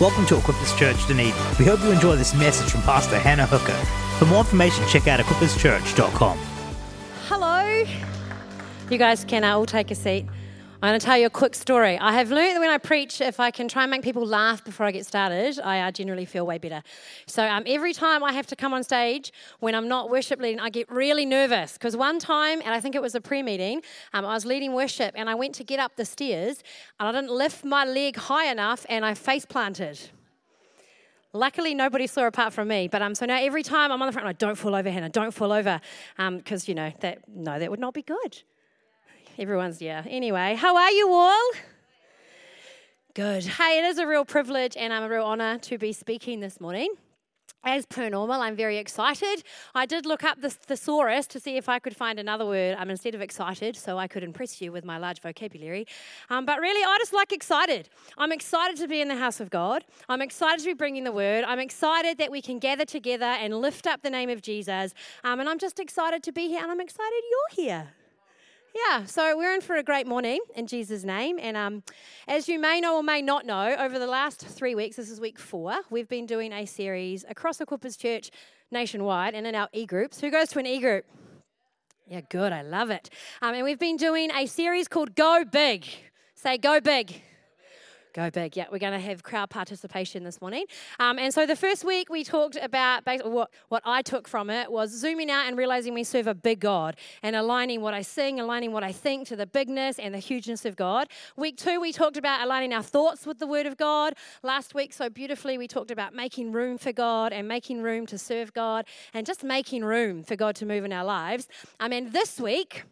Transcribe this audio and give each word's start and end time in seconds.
Welcome 0.00 0.24
to 0.28 0.36
Equippers 0.36 0.74
Church 0.78 0.96
Dunedin. 1.06 1.34
We 1.58 1.66
hope 1.66 1.80
you 1.80 1.90
enjoy 1.90 2.16
this 2.16 2.32
message 2.32 2.70
from 2.72 2.80
Pastor 2.80 3.18
Hannah 3.18 3.44
Hooker. 3.44 3.74
For 4.18 4.24
more 4.24 4.38
information, 4.38 4.82
check 4.88 5.06
out 5.06 5.20
equipperschurch.com. 5.20 6.38
Hello. 7.28 7.84
You 8.88 8.96
guys 8.96 9.26
can 9.26 9.44
all 9.44 9.66
take 9.66 9.90
a 9.90 9.94
seat. 9.94 10.24
I'm 10.82 10.88
going 10.88 10.98
to 10.98 11.04
tell 11.04 11.18
you 11.18 11.26
a 11.26 11.30
quick 11.30 11.54
story. 11.54 11.98
I 11.98 12.14
have 12.14 12.30
learned 12.30 12.56
that 12.56 12.60
when 12.60 12.70
I 12.70 12.78
preach, 12.78 13.20
if 13.20 13.38
I 13.38 13.50
can 13.50 13.68
try 13.68 13.82
and 13.82 13.90
make 13.90 14.02
people 14.02 14.24
laugh 14.24 14.64
before 14.64 14.86
I 14.86 14.92
get 14.92 15.04
started, 15.04 15.60
I 15.62 15.80
uh, 15.80 15.90
generally 15.90 16.24
feel 16.24 16.46
way 16.46 16.56
better. 16.56 16.82
So 17.26 17.46
um, 17.46 17.64
every 17.66 17.92
time 17.92 18.24
I 18.24 18.32
have 18.32 18.46
to 18.46 18.56
come 18.56 18.72
on 18.72 18.82
stage 18.82 19.30
when 19.58 19.74
I'm 19.74 19.88
not 19.88 20.08
worship 20.08 20.40
leading, 20.40 20.58
I 20.58 20.70
get 20.70 20.90
really 20.90 21.26
nervous. 21.26 21.74
Because 21.74 21.98
one 21.98 22.18
time, 22.18 22.62
and 22.64 22.72
I 22.72 22.80
think 22.80 22.94
it 22.94 23.02
was 23.02 23.14
a 23.14 23.20
prayer 23.20 23.44
meeting, 23.44 23.82
um, 24.14 24.24
I 24.24 24.32
was 24.32 24.46
leading 24.46 24.72
worship 24.72 25.12
and 25.16 25.28
I 25.28 25.34
went 25.34 25.54
to 25.56 25.64
get 25.64 25.80
up 25.80 25.96
the 25.96 26.06
stairs 26.06 26.62
and 26.98 27.06
I 27.06 27.12
didn't 27.12 27.30
lift 27.30 27.62
my 27.62 27.84
leg 27.84 28.16
high 28.16 28.50
enough 28.50 28.86
and 28.88 29.04
I 29.04 29.12
face 29.12 29.44
planted. 29.44 30.00
Luckily, 31.34 31.74
nobody 31.74 32.06
saw 32.06 32.26
apart 32.26 32.54
from 32.54 32.68
me. 32.68 32.88
But 32.88 33.02
um, 33.02 33.14
so 33.14 33.26
now 33.26 33.38
every 33.38 33.62
time 33.62 33.92
I'm 33.92 34.00
on 34.00 34.06
the 34.06 34.12
front, 34.14 34.26
I 34.26 34.32
don't 34.32 34.56
fall 34.56 34.74
over, 34.74 34.88
Hannah, 34.88 35.10
don't 35.10 35.34
fall 35.34 35.52
over, 35.52 35.78
because 36.16 36.62
um, 36.62 36.68
you 36.68 36.74
know 36.74 36.90
that 37.00 37.18
no, 37.28 37.58
that 37.58 37.70
would 37.70 37.80
not 37.80 37.92
be 37.92 38.02
good. 38.02 38.42
Everyone's, 39.40 39.80
yeah. 39.80 40.04
Anyway, 40.06 40.54
how 40.54 40.76
are 40.76 40.90
you 40.90 41.10
all? 41.10 41.50
Good. 43.14 43.46
Hey, 43.46 43.78
it 43.78 43.84
is 43.86 43.96
a 43.96 44.06
real 44.06 44.26
privilege 44.26 44.76
and 44.76 44.92
I'm 44.92 45.02
a 45.02 45.08
real 45.08 45.24
honor 45.24 45.56
to 45.60 45.78
be 45.78 45.94
speaking 45.94 46.40
this 46.40 46.60
morning. 46.60 46.92
As 47.64 47.86
per 47.86 48.10
normal, 48.10 48.42
I'm 48.42 48.54
very 48.54 48.76
excited. 48.76 49.42
I 49.74 49.86
did 49.86 50.04
look 50.04 50.24
up 50.24 50.42
the 50.42 50.50
thesaurus 50.50 51.26
to 51.28 51.40
see 51.40 51.56
if 51.56 51.70
I 51.70 51.78
could 51.78 51.96
find 51.96 52.18
another 52.18 52.44
word 52.44 52.76
um, 52.78 52.90
instead 52.90 53.14
of 53.14 53.22
excited, 53.22 53.76
so 53.76 53.96
I 53.96 54.08
could 54.08 54.22
impress 54.22 54.60
you 54.60 54.72
with 54.72 54.84
my 54.84 54.98
large 54.98 55.22
vocabulary. 55.22 55.86
Um, 56.28 56.44
but 56.44 56.60
really, 56.60 56.84
I 56.84 56.98
just 56.98 57.14
like 57.14 57.32
excited. 57.32 57.88
I'm 58.18 58.32
excited 58.32 58.76
to 58.76 58.88
be 58.88 59.00
in 59.00 59.08
the 59.08 59.16
house 59.16 59.40
of 59.40 59.48
God. 59.48 59.86
I'm 60.10 60.20
excited 60.20 60.60
to 60.60 60.66
be 60.66 60.74
bringing 60.74 61.04
the 61.04 61.12
word. 61.12 61.44
I'm 61.44 61.60
excited 61.60 62.18
that 62.18 62.30
we 62.30 62.42
can 62.42 62.58
gather 62.58 62.84
together 62.84 63.24
and 63.24 63.58
lift 63.58 63.86
up 63.86 64.02
the 64.02 64.10
name 64.10 64.28
of 64.28 64.42
Jesus. 64.42 64.92
Um, 65.24 65.40
and 65.40 65.48
I'm 65.48 65.58
just 65.58 65.80
excited 65.80 66.22
to 66.24 66.32
be 66.32 66.48
here, 66.48 66.60
and 66.60 66.70
I'm 66.70 66.80
excited 66.80 67.22
you're 67.30 67.64
here. 67.64 67.88
Yeah, 68.74 69.04
so 69.04 69.36
we're 69.36 69.52
in 69.52 69.60
for 69.60 69.76
a 69.76 69.82
great 69.82 70.06
morning 70.06 70.40
in 70.54 70.66
Jesus' 70.66 71.02
name. 71.02 71.38
And 71.40 71.56
um, 71.56 71.82
as 72.28 72.48
you 72.48 72.58
may 72.58 72.80
know 72.80 72.96
or 72.96 73.02
may 73.02 73.20
not 73.20 73.44
know, 73.44 73.74
over 73.78 73.98
the 73.98 74.06
last 74.06 74.40
three 74.40 74.74
weeks, 74.74 74.96
this 74.96 75.10
is 75.10 75.20
week 75.20 75.38
four, 75.38 75.80
we've 75.90 76.08
been 76.08 76.26
doing 76.26 76.52
a 76.52 76.66
series 76.66 77.24
across 77.28 77.58
Equippers 77.58 77.98
Church 77.98 78.30
nationwide 78.70 79.34
and 79.34 79.46
in 79.46 79.54
our 79.54 79.68
e 79.72 79.86
groups. 79.86 80.20
Who 80.20 80.30
goes 80.30 80.48
to 80.50 80.60
an 80.60 80.66
e 80.66 80.78
group? 80.80 81.04
Yeah, 82.06 82.20
good. 82.28 82.52
I 82.52 82.62
love 82.62 82.90
it. 82.90 83.10
Um, 83.42 83.54
and 83.54 83.64
we've 83.64 83.78
been 83.78 83.96
doing 83.96 84.30
a 84.30 84.46
series 84.46 84.86
called 84.88 85.14
Go 85.14 85.44
Big. 85.44 85.86
Say, 86.34 86.58
Go 86.58 86.80
Big. 86.80 87.22
Go 88.12 88.28
big. 88.28 88.56
Yeah, 88.56 88.66
we're 88.72 88.78
going 88.78 88.92
to 88.92 88.98
have 88.98 89.22
crowd 89.22 89.50
participation 89.50 90.24
this 90.24 90.40
morning. 90.40 90.64
Um, 90.98 91.18
and 91.18 91.32
so 91.32 91.46
the 91.46 91.54
first 91.54 91.84
week 91.84 92.10
we 92.10 92.24
talked 92.24 92.56
about 92.60 93.04
what, 93.24 93.50
what 93.68 93.82
I 93.84 94.02
took 94.02 94.26
from 94.26 94.50
it 94.50 94.70
was 94.72 94.90
zooming 94.90 95.30
out 95.30 95.46
and 95.46 95.56
realizing 95.56 95.94
we 95.94 96.02
serve 96.02 96.26
a 96.26 96.34
big 96.34 96.58
God 96.58 96.96
and 97.22 97.36
aligning 97.36 97.82
what 97.82 97.94
I 97.94 98.02
sing, 98.02 98.40
aligning 98.40 98.72
what 98.72 98.82
I 98.82 98.90
think 98.90 99.28
to 99.28 99.36
the 99.36 99.46
bigness 99.46 100.00
and 100.00 100.12
the 100.12 100.18
hugeness 100.18 100.64
of 100.64 100.74
God. 100.74 101.08
Week 101.36 101.56
two, 101.56 101.80
we 101.80 101.92
talked 101.92 102.16
about 102.16 102.42
aligning 102.42 102.72
our 102.72 102.82
thoughts 102.82 103.26
with 103.26 103.38
the 103.38 103.46
Word 103.46 103.66
of 103.66 103.76
God. 103.76 104.14
Last 104.42 104.74
week, 104.74 104.92
so 104.92 105.08
beautifully, 105.08 105.56
we 105.56 105.68
talked 105.68 105.92
about 105.92 106.12
making 106.12 106.50
room 106.50 106.78
for 106.78 106.92
God 106.92 107.32
and 107.32 107.46
making 107.46 107.80
room 107.80 108.06
to 108.06 108.18
serve 108.18 108.52
God 108.52 108.86
and 109.14 109.24
just 109.24 109.44
making 109.44 109.84
room 109.84 110.24
for 110.24 110.34
God 110.34 110.56
to 110.56 110.66
move 110.66 110.84
in 110.84 110.92
our 110.92 111.04
lives. 111.04 111.46
I 111.78 111.84
um, 111.84 111.90
mean, 111.92 112.10
this 112.10 112.40
week, 112.40 112.82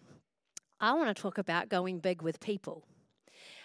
I 0.80 0.92
want 0.92 1.14
to 1.14 1.20
talk 1.20 1.38
about 1.38 1.68
going 1.68 1.98
big 1.98 2.22
with 2.22 2.38
people. 2.38 2.84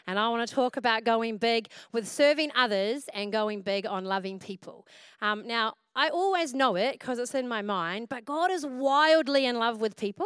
And 0.08 0.20
I 0.20 0.30
want 0.30 0.48
to 0.48 0.54
talk 0.54 0.78
about 0.78 1.04
going 1.04 1.38
big 1.38 1.70
with 1.92 2.08
serving 2.08 2.52
others 2.56 3.10
and 3.14 3.32
going 3.32 3.62
big 3.62 3.86
on 3.86 4.06
loving 4.06 4.40
people. 4.40 4.86
Um, 5.22 5.48
now, 5.48 5.76
I 5.96 6.10
always 6.10 6.54
know 6.54 6.76
it 6.76 6.94
because 6.94 7.20
it's 7.20 7.36
in 7.36 7.48
my 7.48 7.62
mind, 7.62 8.10
but 8.10 8.26
God 8.26 8.52
is 8.52 8.66
wildly 8.66 9.46
in 9.46 9.58
love 9.58 9.80
with 9.80 9.96
people. 9.96 10.26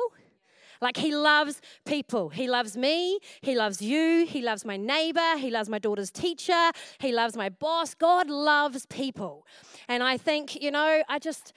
Like 0.82 0.98
he 0.98 1.16
loves 1.16 1.62
people. 1.86 2.30
He 2.30 2.48
loves 2.48 2.78
me. 2.78 3.20
He 3.42 3.56
loves 3.56 3.82
you. 3.82 4.26
He 4.28 4.42
loves 4.42 4.64
my 4.64 4.78
neighbor. 4.78 5.38
He 5.38 5.50
loves 5.50 5.70
my 5.70 5.80
daughter's 5.80 6.12
teacher. 6.12 6.72
He 7.00 7.12
loves 7.12 7.36
my 7.36 7.50
boss. 7.50 7.94
God 7.94 8.30
loves 8.30 8.86
people. 8.86 9.46
And 9.88 10.04
I 10.04 10.18
think, 10.18 10.62
you 10.62 10.72
know, 10.72 11.04
I 11.10 11.20
just, 11.20 11.54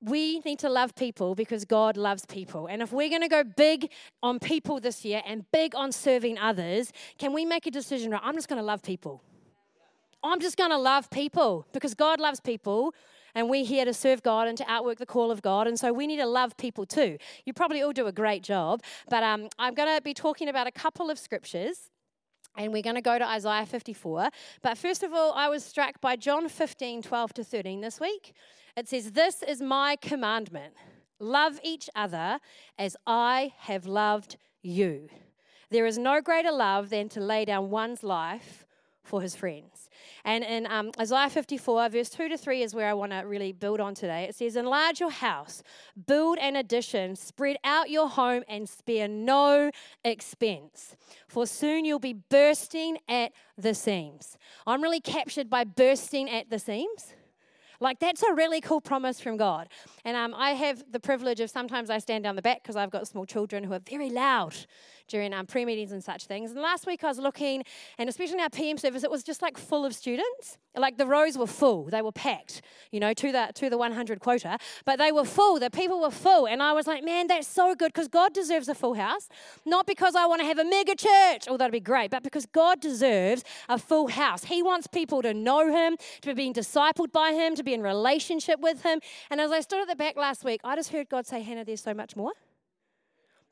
we 0.00 0.40
need 0.40 0.58
to 0.60 0.68
love 0.68 0.94
people 0.94 1.34
because 1.34 1.64
God 1.64 1.96
loves 1.96 2.24
people. 2.26 2.66
And 2.66 2.82
if 2.82 2.92
we're 2.92 3.08
going 3.08 3.22
to 3.22 3.28
go 3.28 3.42
big 3.42 3.90
on 4.22 4.38
people 4.38 4.80
this 4.80 5.04
year 5.04 5.22
and 5.26 5.44
big 5.52 5.74
on 5.74 5.92
serving 5.92 6.38
others, 6.38 6.92
can 7.18 7.32
we 7.32 7.44
make 7.44 7.66
a 7.66 7.70
decision? 7.70 8.12
Right, 8.12 8.20
I'm 8.22 8.34
just 8.34 8.48
going 8.48 8.60
to 8.60 8.64
love 8.64 8.82
people. 8.82 9.22
I'm 10.22 10.40
just 10.40 10.56
going 10.56 10.70
to 10.70 10.78
love 10.78 11.10
people 11.10 11.66
because 11.72 11.94
God 11.94 12.20
loves 12.20 12.40
people 12.40 12.94
and 13.34 13.48
we're 13.48 13.64
here 13.64 13.84
to 13.84 13.94
serve 13.94 14.22
God 14.22 14.48
and 14.48 14.58
to 14.58 14.64
outwork 14.68 14.98
the 14.98 15.06
call 15.06 15.30
of 15.30 15.42
God. 15.42 15.66
And 15.66 15.78
so 15.78 15.92
we 15.92 16.06
need 16.06 16.16
to 16.16 16.26
love 16.26 16.56
people 16.56 16.86
too. 16.86 17.18
You 17.44 17.52
probably 17.52 17.82
all 17.82 17.92
do 17.92 18.06
a 18.06 18.12
great 18.12 18.42
job, 18.42 18.82
but 19.08 19.22
um, 19.22 19.48
I'm 19.58 19.74
going 19.74 19.94
to 19.94 20.02
be 20.02 20.14
talking 20.14 20.48
about 20.48 20.66
a 20.66 20.72
couple 20.72 21.10
of 21.10 21.18
scriptures. 21.18 21.90
And 22.56 22.72
we're 22.72 22.82
going 22.82 22.96
to 22.96 23.02
go 23.02 23.18
to 23.18 23.26
Isaiah 23.26 23.66
54. 23.66 24.30
But 24.62 24.78
first 24.78 25.02
of 25.02 25.12
all, 25.12 25.32
I 25.32 25.48
was 25.48 25.64
struck 25.64 26.00
by 26.00 26.16
John 26.16 26.48
15, 26.48 27.02
12 27.02 27.34
to 27.34 27.44
13 27.44 27.80
this 27.80 28.00
week. 28.00 28.32
It 28.76 28.88
says, 28.88 29.12
This 29.12 29.42
is 29.42 29.60
my 29.60 29.96
commandment 29.96 30.74
love 31.20 31.58
each 31.64 31.90
other 31.96 32.38
as 32.78 32.96
I 33.06 33.52
have 33.58 33.86
loved 33.86 34.36
you. 34.62 35.08
There 35.70 35.86
is 35.86 35.98
no 35.98 36.20
greater 36.20 36.52
love 36.52 36.90
than 36.90 37.08
to 37.10 37.20
lay 37.20 37.44
down 37.44 37.70
one's 37.70 38.02
life 38.02 38.67
for 39.08 39.22
his 39.22 39.34
friends. 39.34 39.88
And 40.24 40.44
in 40.44 40.66
um, 40.66 40.92
Isaiah 41.00 41.30
54, 41.30 41.88
verse 41.88 42.10
2 42.10 42.28
to 42.28 42.36
3 42.36 42.62
is 42.62 42.74
where 42.74 42.88
I 42.88 42.94
want 42.94 43.12
to 43.12 43.18
really 43.20 43.52
build 43.52 43.80
on 43.80 43.94
today. 43.94 44.24
It 44.24 44.34
says, 44.34 44.54
Enlarge 44.54 45.00
your 45.00 45.10
house, 45.10 45.62
build 46.06 46.38
an 46.38 46.56
addition, 46.56 47.16
spread 47.16 47.56
out 47.64 47.90
your 47.90 48.08
home, 48.08 48.44
and 48.48 48.68
spare 48.68 49.08
no 49.08 49.70
expense. 50.04 50.94
For 51.26 51.46
soon 51.46 51.84
you'll 51.84 51.98
be 51.98 52.12
bursting 52.12 52.98
at 53.08 53.32
the 53.56 53.74
seams. 53.74 54.36
I'm 54.66 54.82
really 54.82 55.00
captured 55.00 55.48
by 55.48 55.64
bursting 55.64 56.28
at 56.28 56.50
the 56.50 56.58
seams. 56.58 57.14
Like, 57.80 58.00
that's 58.00 58.24
a 58.24 58.34
really 58.34 58.60
cool 58.60 58.80
promise 58.80 59.20
from 59.20 59.36
God. 59.36 59.68
And 60.04 60.16
um, 60.16 60.34
I 60.36 60.50
have 60.50 60.82
the 60.90 60.98
privilege 60.98 61.38
of 61.38 61.48
sometimes 61.48 61.90
I 61.90 61.98
stand 61.98 62.24
down 62.24 62.34
the 62.34 62.42
back 62.42 62.62
because 62.62 62.74
I've 62.74 62.90
got 62.90 63.06
small 63.06 63.24
children 63.24 63.62
who 63.62 63.72
are 63.72 63.78
very 63.78 64.10
loud 64.10 64.56
during 65.08 65.32
um, 65.34 65.46
pre 65.46 65.64
meetings 65.64 65.92
and 65.92 66.02
such 66.02 66.26
things. 66.26 66.52
And 66.52 66.60
last 66.60 66.86
week 66.86 67.02
I 67.02 67.08
was 67.08 67.18
looking, 67.18 67.64
and 67.98 68.08
especially 68.08 68.34
in 68.34 68.40
our 68.40 68.50
PM 68.50 68.78
service, 68.78 69.04
it 69.04 69.10
was 69.10 69.22
just 69.22 69.42
like 69.42 69.58
full 69.58 69.84
of 69.84 69.94
students. 69.94 70.58
Like 70.76 70.96
the 70.96 71.06
rows 71.06 71.36
were 71.36 71.46
full, 71.46 71.84
they 71.84 72.02
were 72.02 72.12
packed, 72.12 72.62
you 72.92 73.00
know, 73.00 73.12
to 73.14 73.32
the 73.32 73.50
to 73.54 73.68
the 73.68 73.78
100 73.78 74.20
quota. 74.20 74.58
But 74.84 74.98
they 74.98 75.10
were 75.10 75.24
full. 75.24 75.58
The 75.58 75.70
people 75.70 76.00
were 76.00 76.10
full, 76.10 76.46
and 76.46 76.62
I 76.62 76.72
was 76.72 76.86
like, 76.86 77.02
man, 77.04 77.26
that's 77.26 77.48
so 77.48 77.74
good 77.74 77.92
because 77.92 78.06
God 78.06 78.32
deserves 78.32 78.68
a 78.68 78.74
full 78.74 78.94
house, 78.94 79.28
not 79.66 79.86
because 79.86 80.14
I 80.14 80.26
want 80.26 80.40
to 80.40 80.46
have 80.46 80.58
a 80.58 80.64
mega 80.64 80.94
church, 80.94 81.48
although 81.48 81.58
that'd 81.58 81.72
be 81.72 81.80
great, 81.80 82.10
but 82.10 82.22
because 82.22 82.46
God 82.46 82.80
deserves 82.80 83.44
a 83.68 83.78
full 83.78 84.08
house. 84.08 84.44
He 84.44 84.62
wants 84.62 84.86
people 84.86 85.22
to 85.22 85.34
know 85.34 85.72
Him, 85.72 85.96
to 86.22 86.28
be 86.28 86.34
being 86.34 86.54
discipled 86.54 87.12
by 87.12 87.32
Him, 87.32 87.54
to 87.56 87.64
be 87.64 87.74
in 87.74 87.82
relationship 87.82 88.60
with 88.60 88.82
Him. 88.82 89.00
And 89.30 89.40
as 89.40 89.50
I 89.50 89.60
stood 89.60 89.80
at 89.80 89.88
the 89.88 89.96
back 89.96 90.16
last 90.16 90.44
week, 90.44 90.60
I 90.64 90.76
just 90.76 90.90
heard 90.90 91.08
God 91.08 91.26
say, 91.26 91.42
Hannah, 91.42 91.64
there's 91.64 91.82
so 91.82 91.94
much 91.94 92.16
more. 92.16 92.32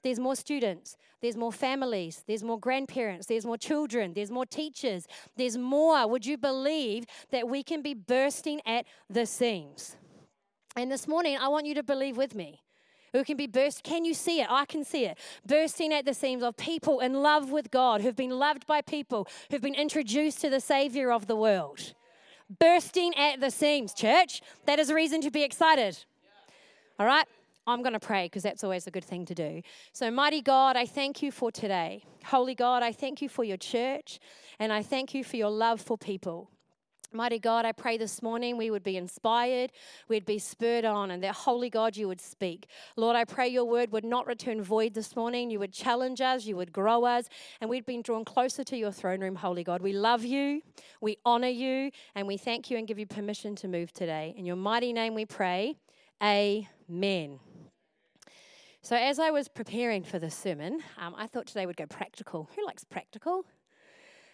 There's 0.07 0.21
more 0.21 0.37
students, 0.37 0.97
there's 1.21 1.37
more 1.37 1.51
families, 1.51 2.23
there's 2.29 2.45
more 2.45 2.61
grandparents, 2.61 3.27
there's 3.27 3.45
more 3.45 3.57
children, 3.57 4.13
there's 4.15 4.31
more 4.31 4.47
teachers, 4.47 5.09
there's 5.37 5.59
more. 5.59 6.07
Would 6.07 6.25
you 6.25 6.39
believe 6.39 7.07
that 7.33 7.49
we 7.49 7.65
can 7.65 7.83
be 7.83 7.93
bursting 7.93 8.61
at 8.65 8.87
the 9.11 9.27
seams? 9.27 9.97
And 10.77 10.93
this 10.93 11.09
morning, 11.09 11.37
I 11.39 11.49
want 11.49 11.67
you 11.67 11.75
to 11.75 11.83
believe 11.83 12.17
with 12.17 12.37
me. 12.37 12.61
Who 13.15 13.25
can 13.25 13.37
be 13.37 13.49
burst? 13.49 13.83
Can 13.83 14.05
you 14.05 14.15
see 14.15 14.41
it? 14.41 14.47
I 14.49 14.65
can 14.65 14.85
see 14.85 15.07
it. 15.07 15.19
Bursting 15.45 15.93
at 15.93 16.05
the 16.05 16.15
seams 16.15 16.45
of 16.45 16.57
people 16.57 17.01
in 17.01 17.15
love 17.15 17.51
with 17.51 17.73
God, 17.73 18.01
who've 18.01 18.15
been 18.15 18.39
loved 18.39 18.65
by 18.65 18.83
people, 18.83 19.27
who've 19.51 19.61
been 19.61 19.75
introduced 19.75 20.41
to 20.43 20.51
the 20.51 20.61
Savior 20.61 21.11
of 21.11 21.27
the 21.27 21.35
world. 21.35 21.95
Bursting 22.61 23.13
at 23.17 23.41
the 23.41 23.51
seams, 23.51 23.93
church. 23.93 24.41
That 24.67 24.79
is 24.79 24.89
a 24.89 24.95
reason 24.95 25.21
to 25.23 25.33
be 25.33 25.43
excited. 25.43 26.05
All 26.97 27.07
right? 27.07 27.27
I'm 27.67 27.83
going 27.83 27.95
to 27.95 28.01
pray 28.01 28.27
because 28.27 28.43
that's 28.43 28.63
always 28.63 28.87
a 28.87 28.91
good 28.91 29.05
thing 29.05 29.25
to 29.27 29.35
do. 29.35 29.63
So, 29.93 30.11
mighty 30.11 30.41
God, 30.41 30.77
I 30.77 30.87
thank 30.87 31.23
you 31.23 31.33
for 31.33 31.51
today. 31.51 32.05
Holy 32.25 32.55
God, 32.55 32.83
I 32.83 32.93
thank 32.93 33.21
you 33.21 33.29
for 33.29 33.45
your 33.45 33.57
church 33.57 34.21
and 34.59 34.73
I 34.73 34.83
thank 34.83 35.15
you 35.15 35.25
for 35.25 35.37
your 35.37 35.51
love 35.51 35.81
for 35.81 35.99
people. 35.99 36.51
Mighty 37.13 37.39
God, 37.39 37.65
I 37.65 37.73
pray 37.73 37.97
this 37.97 38.21
morning 38.21 38.57
we 38.57 38.71
would 38.71 38.83
be 38.83 38.97
inspired, 38.97 39.71
we'd 40.09 40.27
be 40.27 40.39
spurred 40.39 40.85
on, 40.85 41.11
and 41.11 41.23
that 41.23 41.35
Holy 41.35 41.71
God, 41.71 41.97
you 41.97 42.09
would 42.09 42.21
speak. 42.21 42.67
Lord, 42.97 43.17
I 43.17 43.25
pray 43.25 43.49
your 43.49 43.65
word 43.65 43.93
would 43.93 44.05
not 44.05 44.27
return 44.27 44.61
void 44.61 44.93
this 44.93 45.15
morning. 45.15 45.51
You 45.51 45.61
would 45.61 45.73
challenge 45.73 46.21
us, 46.21 46.45
you 46.47 46.57
would 46.57 46.73
grow 46.73 47.05
us, 47.05 47.29
and 47.61 47.71
we'd 47.71 47.87
been 47.87 48.03
drawn 48.03 48.25
closer 48.25 48.65
to 48.65 48.77
your 48.77 48.93
throne 48.93 49.21
room, 49.21 49.37
Holy 49.37 49.63
God. 49.65 49.83
We 49.83 49.93
love 49.93 50.25
you, 50.25 50.63
we 51.01 51.17
honor 51.25 51.49
you, 51.49 51.91
and 52.15 52.27
we 52.27 52.37
thank 52.37 52.71
you 52.71 52.77
and 52.77 52.87
give 52.87 52.99
you 52.99 53.07
permission 53.07 53.55
to 53.57 53.69
move 53.69 53.93
today. 53.93 54.35
In 54.37 54.45
your 54.45 54.57
mighty 54.57 54.93
name 54.93 55.15
we 55.15 55.25
pray. 55.25 55.77
Amen. 56.23 57.46
So, 58.87 58.95
as 58.95 59.19
I 59.19 59.33
was 59.33 59.49
preparing 59.49 60.05
for 60.05 60.21
this 60.21 60.33
sermon, 60.33 60.81
um, 60.97 61.13
I 61.19 61.27
thought 61.27 61.49
today 61.49 61.67
would 61.67 61.77
go 61.77 61.87
practical. 61.87 62.49
Who 62.55 62.65
likes 62.65 62.85
practical? 62.85 63.45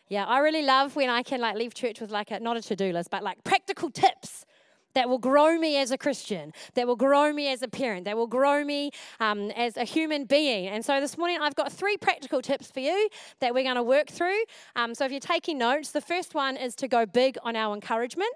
Yeah, 0.09 0.27
I 0.27 0.41
really 0.41 0.61
love 0.61 0.95
when 0.95 1.09
I 1.09 1.23
can 1.23 1.41
like 1.41 1.57
leave 1.57 1.73
church 1.73 2.03
with 2.03 2.11
like 2.11 2.31
a 2.31 2.39
not 2.39 2.59
a 2.59 2.61
to-do 2.61 2.93
list, 2.93 3.09
but 3.11 3.23
like 3.23 3.43
practical 3.45 3.89
tips 3.89 4.45
that 4.93 5.09
will 5.09 5.17
grow 5.17 5.59
me 5.59 5.79
as 5.79 5.91
a 5.91 5.97
Christian, 5.97 6.53
that 6.75 6.87
will 6.87 6.97
grow 6.97 7.33
me 7.33 7.51
as 7.51 7.63
a 7.63 7.69
parent, 7.69 8.05
that 8.05 8.15
will 8.15 8.27
grow 8.27 8.63
me 8.63 8.91
um, 9.21 9.51
as 9.53 9.79
a 9.79 9.85
human 9.85 10.27
being. 10.27 10.69
And 10.69 10.85
so 10.85 11.01
this 11.01 11.17
morning 11.17 11.39
I've 11.41 11.55
got 11.55 11.73
three 11.73 11.97
practical 11.97 12.43
tips 12.43 12.71
for 12.71 12.81
you 12.81 13.09
that 13.41 13.55
we're 13.55 13.65
going 13.65 13.77
to 13.77 13.83
work 13.83 14.09
through. 14.09 14.43
Um, 14.77 14.95
so 14.95 15.07
if 15.07 15.13
you're 15.13 15.21
taking 15.21 15.57
notes, 15.57 15.93
the 15.93 16.03
first 16.03 16.35
one 16.35 16.59
is 16.59 16.75
to 16.75 16.89
go 16.89 17.07
big 17.07 17.39
on 17.43 17.57
our 17.57 17.75
encouragement. 17.75 18.35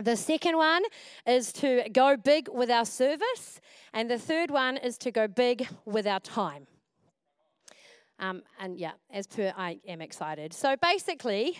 The 0.00 0.16
second 0.16 0.56
one 0.56 0.82
is 1.26 1.52
to 1.54 1.88
go 1.92 2.16
big 2.16 2.48
with 2.52 2.70
our 2.70 2.84
service. 2.84 3.60
And 3.92 4.08
the 4.08 4.18
third 4.18 4.50
one 4.50 4.76
is 4.76 4.96
to 4.98 5.10
go 5.10 5.26
big 5.26 5.68
with 5.84 6.06
our 6.06 6.20
time. 6.20 6.66
Um, 8.20 8.42
and 8.60 8.78
yeah, 8.78 8.92
as 9.10 9.26
per, 9.26 9.52
I 9.56 9.80
am 9.86 10.00
excited. 10.00 10.52
So 10.52 10.76
basically, 10.80 11.58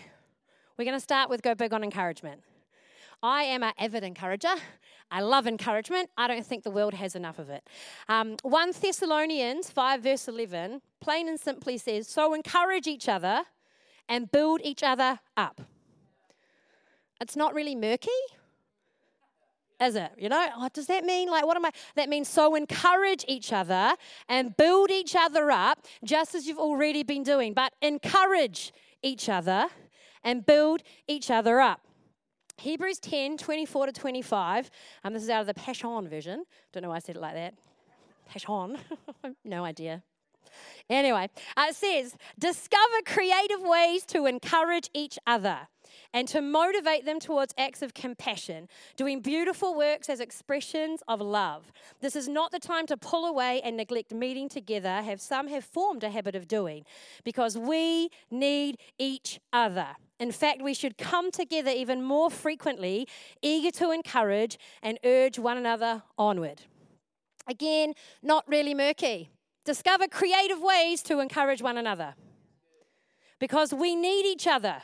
we're 0.77 0.85
going 0.85 0.95
to 0.95 1.01
start 1.01 1.29
with 1.29 1.41
go 1.41 1.53
big 1.53 1.73
on 1.73 1.83
encouragement. 1.83 2.41
I 3.21 3.43
am 3.43 3.63
an 3.63 3.73
avid 3.77 4.03
encourager. 4.03 4.55
I 5.11 5.19
love 5.19 5.45
encouragement. 5.45 6.09
I 6.17 6.27
don't 6.27 6.45
think 6.45 6.63
the 6.63 6.71
world 6.71 6.93
has 6.93 7.15
enough 7.15 7.39
of 7.39 7.49
it. 7.49 7.67
Um, 8.07 8.37
1 8.43 8.71
Thessalonians 8.79 9.69
5, 9.69 10.01
verse 10.01 10.27
11, 10.29 10.81
plain 11.01 11.27
and 11.27 11.37
simply 11.37 11.77
says, 11.77 12.07
So 12.07 12.33
encourage 12.33 12.87
each 12.87 13.09
other 13.09 13.43
and 14.07 14.31
build 14.31 14.61
each 14.63 14.83
other 14.83 15.19
up. 15.35 15.61
It's 17.21 17.35
not 17.35 17.53
really 17.53 17.75
murky, 17.75 18.09
is 19.81 19.95
it? 19.95 20.11
You 20.17 20.29
know, 20.29 20.47
oh, 20.57 20.69
does 20.73 20.87
that 20.87 21.05
mean 21.05 21.29
like 21.29 21.45
what 21.45 21.55
am 21.55 21.65
I? 21.65 21.71
That 21.95 22.09
means 22.09 22.27
so 22.27 22.55
encourage 22.55 23.23
each 23.27 23.53
other 23.53 23.93
and 24.27 24.55
build 24.57 24.91
each 24.91 25.15
other 25.15 25.51
up, 25.51 25.85
just 26.03 26.35
as 26.35 26.45
you've 26.45 26.59
already 26.59 27.03
been 27.03 27.23
doing. 27.23 27.53
But 27.53 27.73
encourage 27.81 28.73
each 29.01 29.29
other 29.29 29.67
and 30.23 30.45
build 30.45 30.83
each 31.07 31.31
other 31.31 31.59
up. 31.61 31.81
Hebrews 32.57 32.99
10 32.99 33.37
24 33.37 33.85
to 33.85 33.91
25. 33.93 34.69
Um, 35.05 35.13
this 35.13 35.23
is 35.23 35.29
out 35.29 35.41
of 35.41 35.47
the 35.47 35.53
Passion 35.53 36.09
version. 36.09 36.43
Don't 36.73 36.83
know 36.83 36.89
why 36.89 36.97
I 36.97 36.99
said 36.99 37.15
it 37.15 37.21
like 37.21 37.35
that. 37.35 37.53
Passion. 38.27 38.77
no 39.45 39.63
idea. 39.63 40.03
Anyway, 40.89 41.29
uh, 41.55 41.67
it 41.69 41.75
says, 41.75 42.15
discover 42.37 42.83
creative 43.05 43.61
ways 43.61 44.03
to 44.05 44.25
encourage 44.25 44.89
each 44.93 45.19
other 45.25 45.59
and 46.13 46.27
to 46.27 46.41
motivate 46.41 47.05
them 47.05 47.19
towards 47.19 47.53
acts 47.57 47.81
of 47.81 47.93
compassion, 47.93 48.67
doing 48.95 49.21
beautiful 49.21 49.75
works 49.75 50.09
as 50.09 50.19
expressions 50.19 51.01
of 51.07 51.21
love. 51.21 51.71
This 52.01 52.15
is 52.15 52.27
not 52.27 52.51
the 52.51 52.59
time 52.59 52.85
to 52.87 52.97
pull 52.97 53.25
away 53.25 53.61
and 53.63 53.77
neglect 53.77 54.13
meeting 54.13 54.49
together, 54.49 55.01
have 55.01 55.21
some 55.21 55.47
have 55.47 55.63
formed 55.63 56.03
a 56.03 56.09
habit 56.09 56.35
of 56.35 56.47
doing, 56.47 56.85
because 57.23 57.57
we 57.57 58.09
need 58.31 58.77
each 58.97 59.39
other. 59.53 59.87
In 60.19 60.31
fact, 60.31 60.61
we 60.61 60.73
should 60.73 60.97
come 60.97 61.31
together 61.31 61.71
even 61.71 62.03
more 62.03 62.29
frequently, 62.29 63.07
eager 63.41 63.71
to 63.77 63.91
encourage 63.91 64.57
and 64.83 64.99
urge 65.05 65.39
one 65.39 65.57
another 65.57 66.03
onward. 66.17 66.61
Again, 67.47 67.93
not 68.21 68.43
really 68.47 68.73
murky. 68.73 69.31
Discover 69.65 70.07
creative 70.07 70.61
ways 70.61 71.01
to 71.03 71.19
encourage 71.19 71.61
one 71.61 71.77
another 71.77 72.15
because 73.39 73.73
we 73.73 73.95
need 73.95 74.25
each 74.25 74.47
other. 74.47 74.81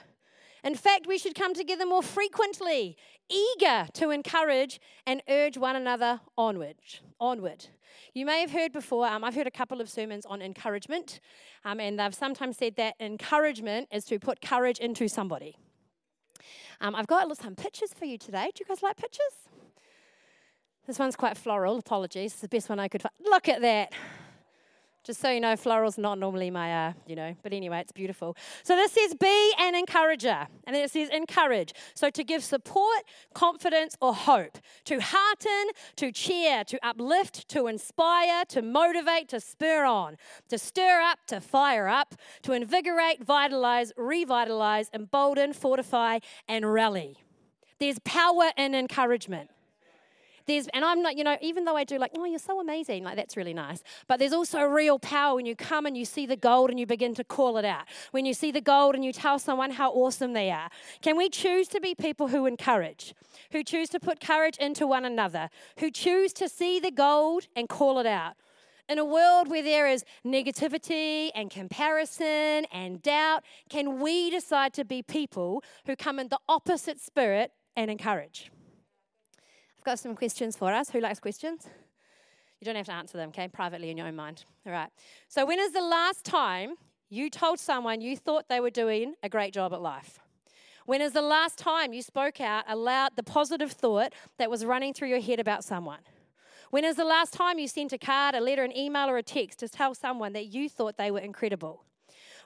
In 0.66 0.74
fact, 0.74 1.06
we 1.06 1.20
should 1.20 1.36
come 1.36 1.54
together 1.54 1.86
more 1.86 2.02
frequently, 2.02 2.98
eager 3.30 3.86
to 3.94 4.10
encourage 4.10 4.80
and 5.06 5.22
urge 5.30 5.60
one 5.60 5.76
another 5.76 6.22
onward. 6.36 6.78
Onward. 7.20 7.68
You 8.16 8.26
may 8.26 8.42
have 8.42 8.50
heard 8.50 8.74
before, 8.74 9.06
um, 9.06 9.24
I've 9.24 9.36
heard 9.36 9.46
a 9.46 9.52
couple 9.52 9.80
of 9.80 9.90
sermons 9.90 10.26
on 10.26 10.42
encouragement, 10.42 11.20
um, 11.64 11.80
and 11.80 12.00
they've 12.00 12.16
sometimes 12.16 12.58
said 12.58 12.78
that 12.78 12.96
encouragement 13.00 13.90
is 13.92 14.06
to 14.06 14.18
put 14.18 14.42
courage 14.42 14.80
into 14.80 15.08
somebody. 15.08 15.56
Um, 16.82 16.96
I've 16.96 17.08
got 17.08 17.38
some 17.38 17.56
pictures 17.56 17.94
for 17.94 18.06
you 18.06 18.18
today. 18.18 18.50
Do 18.56 18.62
you 18.62 18.66
guys 18.66 18.82
like 18.82 18.98
pictures? 18.98 19.50
This 20.88 20.98
one's 20.98 21.16
quite 21.16 21.38
floral, 21.38 21.78
apologies. 21.78 22.34
It's 22.34 22.42
the 22.42 22.48
best 22.48 22.70
one 22.70 22.80
I 22.80 22.88
could 22.88 23.04
find. 23.04 23.14
Look 23.24 23.48
at 23.48 23.62
that. 23.62 23.94
Just 25.06 25.22
so 25.22 25.30
you 25.30 25.40
know, 25.40 25.56
floral's 25.56 26.00
not 26.00 26.18
normally 26.18 26.50
my, 26.50 26.88
uh, 26.88 26.94
you 27.06 27.16
know, 27.16 27.36
but 27.44 27.54
anyway, 27.54 27.80
it's 27.80 27.92
beautiful. 27.92 28.36
So 28.64 28.76
this 28.76 28.92
says 28.92 29.14
be 29.14 29.54
an 29.60 29.76
encourager, 29.76 30.48
and 30.66 30.76
then 30.76 30.84
it 30.84 30.90
says 30.90 31.10
encourage. 31.10 31.74
So 31.94 32.10
to 32.10 32.24
give 32.24 32.44
support, 32.44 33.04
confidence, 33.36 33.96
or 34.02 34.16
hope, 34.16 34.58
to 34.86 35.00
hearten, 35.00 35.70
to 35.98 36.12
cheer, 36.12 36.64
to 36.64 36.84
uplift, 36.84 37.48
to 37.50 37.68
inspire, 37.68 38.46
to 38.46 38.64
motivate, 38.64 39.30
to 39.30 39.40
spur 39.40 39.86
on, 39.86 40.18
to 40.50 40.58
stir 40.58 41.02
up, 41.02 41.20
to 41.28 41.40
fire 41.40 41.88
up, 41.88 42.16
to 42.42 42.54
invigorate, 42.54 43.24
vitalize, 43.24 43.94
revitalize, 43.98 44.90
embolden, 44.92 45.54
fortify, 45.54 46.18
and 46.48 46.74
rally. 46.74 47.18
There's 47.80 48.00
power 48.00 48.50
in 48.58 48.74
encouragement. 48.74 49.52
There's, 50.48 50.68
and 50.68 50.86
I'm 50.86 51.02
not, 51.02 51.18
you 51.18 51.24
know, 51.24 51.38
even 51.42 51.66
though 51.66 51.76
I 51.76 51.84
do 51.84 51.98
like, 51.98 52.12
oh, 52.16 52.26
you're 52.26 52.38
so 52.38 52.60
amazing, 52.60 53.04
like 53.04 53.16
that's 53.16 53.36
really 53.36 53.54
nice. 53.54 53.82
But 54.08 54.20
there's 54.20 54.34
also 54.34 54.62
real 54.62 55.00
power 55.00 55.36
when 55.36 55.46
you 55.46 55.56
come 55.56 55.86
and 55.86 55.98
you 55.98 56.06
see 56.06 56.26
the 56.26 56.36
gold 56.36 56.70
and 56.70 56.80
you 56.80 56.86
begin 56.86 57.16
to 57.16 57.24
call 57.24 57.58
it 57.58 57.66
out. 57.66 57.86
When 58.12 58.26
you 58.26 58.34
see 58.34 58.52
the 58.52 58.62
gold 58.62 58.96
and 58.96 59.04
you 59.04 59.12
tell 59.12 59.40
someone 59.40 59.72
how 59.72 59.92
awesome 59.92 60.34
they 60.34 60.52
are. 60.52 60.70
Can 61.02 61.18
we 61.18 61.30
choose 61.30 61.68
to 61.70 61.80
be 61.80 61.96
people 61.96 62.28
who 62.28 62.46
encourage, 62.46 63.16
who 63.52 63.64
choose 63.64 63.90
to 63.90 64.00
put 64.00 64.20
courage 64.20 64.58
into 64.58 64.86
one 64.86 65.06
another, 65.06 65.50
who 65.80 65.90
choose 65.90 66.32
to 66.34 66.48
see 66.48 66.80
the 66.80 66.92
gold 66.92 67.48
and 67.56 67.68
call 67.68 68.00
it 68.00 68.06
out? 68.06 68.34
In 68.88 69.00
a 69.00 69.06
world 69.06 69.48
where 69.48 69.64
there 69.64 69.88
is 69.88 70.06
negativity 70.24 71.32
and 71.34 71.50
comparison 71.50 72.66
and 72.72 73.02
doubt, 73.02 73.44
can 73.68 74.00
we 74.00 74.30
decide 74.30 74.74
to 74.74 74.86
be 74.86 75.02
people 75.02 75.64
who 75.88 75.96
come 75.96 76.20
in 76.20 76.28
the 76.28 76.38
opposite 76.48 77.00
spirit 77.00 77.52
and 77.76 77.90
encourage? 77.90 78.52
Got 79.86 80.00
some 80.00 80.16
questions 80.16 80.58
for 80.58 80.74
us. 80.74 80.90
Who 80.90 81.00
likes 81.00 81.20
questions? 81.20 81.68
You 82.60 82.66
don't 82.66 82.76
have 82.76 82.88
to 82.88 82.94
answer 82.94 83.18
them, 83.18 83.30
okay? 83.30 83.48
Privately 83.48 83.92
in 83.92 83.98
your 83.98 84.08
own 84.08 84.16
mind. 84.16 84.44
All 84.66 84.74
right. 84.74 84.90
So, 85.28 85.46
when 85.46 85.60
is 85.60 85.72
the 85.72 85.82
last 85.82 86.26
time 86.26 86.76
you 87.10 87.30
told 87.30 87.60
someone 87.60 88.02
you 88.02 88.18
thought 88.18 88.50
they 88.50 88.60
were 88.60 88.72
doing 88.72 89.14
a 89.22 89.30
great 89.30 89.54
job 89.54 89.72
at 89.74 89.82
life? 89.82 90.20
When 90.86 91.02
is 91.02 91.14
the 91.14 91.22
last 91.22 91.58
time 91.58 91.94
you 91.94 92.02
spoke 92.02 92.42
out 92.42 92.66
aloud 92.68 93.12
the 93.16 93.24
positive 93.24 93.72
thought 93.72 94.14
that 94.38 94.50
was 94.50 94.66
running 94.66 94.94
through 94.94 95.10
your 95.10 95.22
head 95.22 95.40
about 95.40 95.64
someone? 95.64 96.00
When 96.72 96.84
is 96.84 96.96
the 96.96 97.06
last 97.06 97.34
time 97.34 97.60
you 97.60 97.68
sent 97.68 97.94
a 97.94 97.98
card, 97.98 98.36
a 98.36 98.42
letter, 98.42 98.64
an 98.64 98.76
email, 98.76 99.10
or 99.10 99.18
a 99.18 99.24
text 99.24 99.60
to 99.60 99.70
tell 99.70 99.94
someone 99.94 100.34
that 100.34 100.48
you 100.48 100.68
thought 100.68 100.98
they 100.98 101.12
were 101.12 101.20
incredible? 101.20 101.84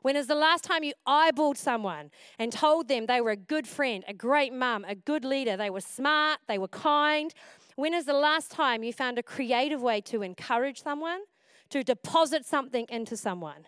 When 0.01 0.15
is 0.15 0.27
the 0.27 0.35
last 0.35 0.63
time 0.63 0.83
you 0.83 0.93
eyeballed 1.07 1.57
someone 1.57 2.11
and 2.37 2.51
told 2.51 2.87
them 2.87 3.05
they 3.05 3.21
were 3.21 3.31
a 3.31 3.37
good 3.37 3.67
friend, 3.67 4.03
a 4.07 4.13
great 4.13 4.53
mum, 4.53 4.85
a 4.87 4.95
good 4.95 5.25
leader, 5.25 5.57
they 5.57 5.69
were 5.69 5.81
smart, 5.81 6.39
they 6.47 6.57
were 6.57 6.69
kind? 6.69 7.33
When 7.75 7.93
is 7.93 8.05
the 8.05 8.13
last 8.13 8.51
time 8.51 8.83
you 8.83 8.93
found 8.93 9.17
a 9.17 9.23
creative 9.23 9.81
way 9.81 10.01
to 10.01 10.21
encourage 10.21 10.81
someone, 10.81 11.21
to 11.69 11.83
deposit 11.83 12.45
something 12.45 12.85
into 12.89 13.17
someone? 13.17 13.65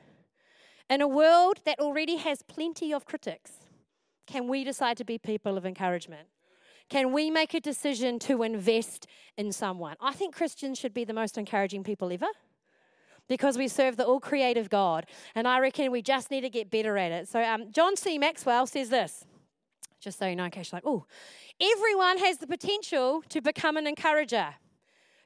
In 0.90 1.02
a 1.02 1.08
world 1.08 1.60
that 1.66 1.80
already 1.80 2.18
has 2.18 2.42
plenty 2.42 2.94
of 2.94 3.06
critics, 3.06 3.52
can 4.28 4.48
we 4.48 4.64
decide 4.64 4.98
to 4.98 5.06
be 5.06 5.18
people 5.18 5.58
of 5.58 5.66
encouragement? 5.66 6.28
Can 6.90 7.14
we 7.14 7.32
make 7.32 7.54
a 7.54 7.62
decision 7.62 8.20
to 8.20 8.44
invest 8.44 9.08
in 9.38 9.52
someone? 9.54 9.96
I 10.02 10.12
think 10.12 10.36
Christians 10.36 10.78
should 10.78 10.94
be 10.94 11.06
the 11.06 11.14
most 11.14 11.38
encouraging 11.38 11.84
people 11.84 12.12
ever 12.12 12.28
because 13.28 13.58
we 13.58 13.68
serve 13.68 13.98
the 13.98 14.06
all 14.06 14.20
creative 14.20 14.70
God. 14.70 15.06
And 15.36 15.48
I 15.48 15.60
reckon 15.60 15.92
we 15.92 16.02
just 16.02 16.32
need 16.32 16.42
to 16.42 16.50
get 16.50 16.70
better 16.70 16.98
at 16.98 17.12
it. 17.12 17.28
So, 17.28 17.42
um, 17.42 17.72
John 17.72 17.96
C. 17.96 18.18
Maxwell 18.18 18.68
says 18.68 18.90
this, 18.90 19.26
just 20.00 20.20
so 20.20 20.28
you 20.28 20.36
know, 20.36 20.46
in 20.46 20.52
case 20.52 20.72
you're 20.72 20.78
like, 20.78 20.86
oh, 20.86 21.06
everyone 21.62 22.18
has 22.18 22.40
the 22.40 22.48
potential 22.48 23.24
to 23.30 23.42
become 23.42 23.78
an 23.78 23.88
encourager. 23.88 24.56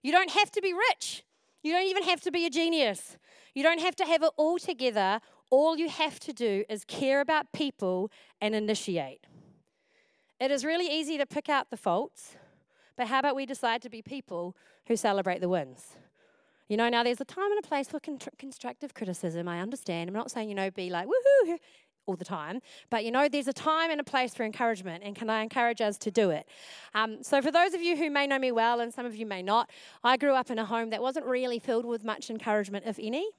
You 0.04 0.12
don't 0.12 0.30
have 0.32 0.52
to 0.52 0.62
be 0.62 0.74
rich, 0.74 1.24
you 1.64 1.74
don't 1.74 1.88
even 1.88 2.04
have 2.04 2.22
to 2.22 2.32
be 2.32 2.46
a 2.46 2.50
genius, 2.50 3.18
you 3.56 3.64
don't 3.64 3.80
have 3.80 3.96
to 3.96 4.06
have 4.06 4.22
it 4.22 4.32
all 4.38 4.60
together. 4.60 5.20
All 5.50 5.78
you 5.78 5.90
have 5.90 6.20
to 6.22 6.34
do 6.34 6.66
is 6.70 6.84
care 6.86 7.22
about 7.22 7.54
people 7.54 8.12
and 8.42 8.54
initiate. 8.54 9.26
It 10.40 10.52
is 10.52 10.66
really 10.66 10.88
easy 10.88 11.18
to 11.18 11.26
pick 11.26 11.50
out 11.50 11.70
the 11.70 11.78
faults, 11.78 12.36
but 12.98 13.08
how 13.08 13.20
about 13.20 13.36
we 13.36 13.46
decide 13.46 13.82
to 13.84 13.90
be 13.90 14.02
people 14.02 14.56
who 14.88 14.96
celebrate 14.96 15.40
the 15.40 15.50
wins? 15.50 15.96
You 16.68 16.78
know, 16.78 16.90
now 16.90 17.04
there's 17.04 17.22
a 17.22 17.26
time 17.26 17.52
and 17.52 17.60
a 17.60 17.68
place 17.68 17.88
for 17.88 18.00
con- 18.00 18.20
constructive 18.40 18.94
criticism. 18.94 19.48
I 19.48 19.60
understand. 19.60 20.10
I'm 20.10 20.16
not 20.16 20.32
saying, 20.32 20.50
you 20.50 20.56
know, 20.56 20.72
be 20.72 20.90
like, 20.90 21.08
woohoo, 21.08 21.58
all 22.08 22.16
the 22.16 22.26
time. 22.26 22.60
But 22.90 23.04
you 23.06 23.12
know, 23.12 23.28
there's 23.28 23.48
a 23.48 23.54
time 23.54 23.92
and 23.92 24.00
a 24.00 24.04
place 24.04 24.34
for 24.34 24.44
encouragement, 24.44 25.04
and 25.04 25.16
can 25.16 25.30
I 25.30 25.42
encourage 25.42 25.82
us 25.82 25.98
to 26.00 26.12
do 26.12 26.30
it? 26.30 26.48
Um, 26.94 27.24
so, 27.24 27.42
for 27.42 27.52
those 27.52 27.74
of 27.74 27.82
you 27.82 27.96
who 27.98 28.10
may 28.10 28.28
know 28.28 28.40
me 28.40 28.52
well, 28.52 28.80
and 28.80 28.94
some 28.94 29.06
of 29.06 29.16
you 29.16 29.26
may 29.26 29.42
not, 29.42 29.70
I 30.04 30.18
grew 30.18 30.34
up 30.34 30.50
in 30.50 30.60
a 30.60 30.66
home 30.66 30.90
that 30.92 31.02
wasn't 31.02 31.26
really 31.26 31.60
filled 31.60 31.86
with 31.86 32.04
much 32.04 32.30
encouragement, 32.30 32.86
if 32.88 33.00
any. 33.00 33.30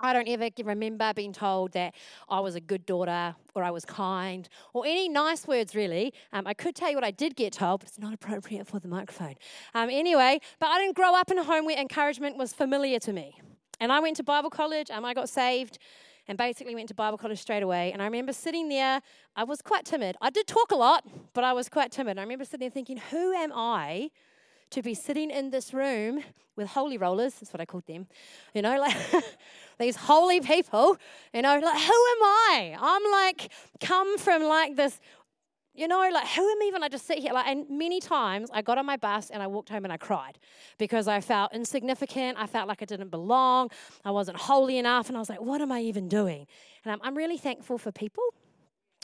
I 0.00 0.12
don't 0.12 0.28
ever 0.28 0.50
remember 0.64 1.12
being 1.14 1.32
told 1.32 1.72
that 1.72 1.94
I 2.28 2.40
was 2.40 2.54
a 2.54 2.60
good 2.60 2.84
daughter 2.84 3.34
or 3.54 3.64
I 3.64 3.70
was 3.70 3.84
kind 3.84 4.48
or 4.74 4.84
any 4.84 5.08
nice 5.08 5.46
words, 5.46 5.74
really. 5.74 6.12
Um, 6.32 6.46
I 6.46 6.54
could 6.54 6.74
tell 6.74 6.90
you 6.90 6.96
what 6.96 7.04
I 7.04 7.10
did 7.10 7.36
get 7.36 7.54
told, 7.54 7.80
but 7.80 7.88
it's 7.88 7.98
not 7.98 8.12
appropriate 8.12 8.66
for 8.66 8.78
the 8.78 8.88
microphone. 8.88 9.34
Um, 9.74 9.88
anyway, 9.90 10.40
but 10.60 10.68
I 10.68 10.78
didn't 10.78 10.96
grow 10.96 11.14
up 11.14 11.30
in 11.30 11.38
a 11.38 11.44
home 11.44 11.64
where 11.64 11.78
encouragement 11.78 12.36
was 12.36 12.52
familiar 12.52 12.98
to 13.00 13.12
me. 13.12 13.40
And 13.80 13.92
I 13.92 14.00
went 14.00 14.16
to 14.16 14.22
Bible 14.22 14.50
college, 14.50 14.90
um, 14.90 15.04
I 15.04 15.14
got 15.14 15.28
saved, 15.28 15.78
and 16.28 16.36
basically 16.36 16.74
went 16.74 16.88
to 16.88 16.94
Bible 16.94 17.18
college 17.18 17.38
straight 17.38 17.62
away. 17.62 17.92
And 17.92 18.02
I 18.02 18.04
remember 18.06 18.32
sitting 18.32 18.68
there, 18.68 19.00
I 19.36 19.44
was 19.44 19.62
quite 19.62 19.84
timid. 19.84 20.16
I 20.20 20.30
did 20.30 20.46
talk 20.46 20.72
a 20.72 20.76
lot, 20.76 21.04
but 21.34 21.44
I 21.44 21.52
was 21.52 21.68
quite 21.68 21.92
timid. 21.92 22.18
I 22.18 22.22
remember 22.22 22.44
sitting 22.44 22.60
there 22.60 22.70
thinking, 22.70 22.96
who 23.10 23.32
am 23.32 23.52
I 23.54 24.10
to 24.70 24.82
be 24.82 24.94
sitting 24.94 25.30
in 25.30 25.50
this 25.50 25.72
room 25.72 26.22
with 26.56 26.68
holy 26.68 26.98
rollers? 26.98 27.34
That's 27.34 27.52
what 27.52 27.60
I 27.60 27.64
called 27.64 27.86
them. 27.86 28.06
You 28.54 28.62
know, 28.62 28.78
like 28.80 28.96
these 29.78 29.96
holy 29.96 30.40
people, 30.40 30.96
you 31.32 31.42
know, 31.42 31.58
like 31.58 31.80
who 31.80 31.92
am 31.92 32.22
I? 32.22 32.76
I'm 32.78 33.12
like, 33.12 33.52
come 33.80 34.18
from 34.18 34.44
like 34.44 34.76
this 34.76 35.00
you 35.76 35.86
know, 35.86 35.98
like 36.12 36.26
who 36.28 36.40
am 36.48 36.62
I 36.62 36.64
even? 36.66 36.82
I 36.82 36.88
just 36.88 37.06
sit 37.06 37.18
here. 37.18 37.32
Like, 37.32 37.46
and 37.46 37.68
many 37.68 38.00
times 38.00 38.48
I 38.52 38.62
got 38.62 38.78
on 38.78 38.86
my 38.86 38.96
bus 38.96 39.30
and 39.30 39.42
I 39.42 39.46
walked 39.46 39.68
home 39.68 39.84
and 39.84 39.92
I 39.92 39.98
cried 39.98 40.38
because 40.78 41.06
I 41.06 41.20
felt 41.20 41.52
insignificant. 41.54 42.38
I 42.38 42.46
felt 42.46 42.66
like 42.66 42.80
I 42.80 42.86
didn't 42.86 43.10
belong. 43.10 43.70
I 44.04 44.10
wasn't 44.10 44.38
holy 44.38 44.78
enough, 44.78 45.08
and 45.08 45.16
I 45.16 45.20
was 45.20 45.28
like, 45.28 45.40
what 45.40 45.60
am 45.60 45.70
I 45.70 45.82
even 45.82 46.08
doing? 46.08 46.46
And 46.84 46.92
I'm, 46.92 47.00
I'm 47.02 47.14
really 47.14 47.36
thankful 47.36 47.78
for 47.78 47.92
people. 47.92 48.24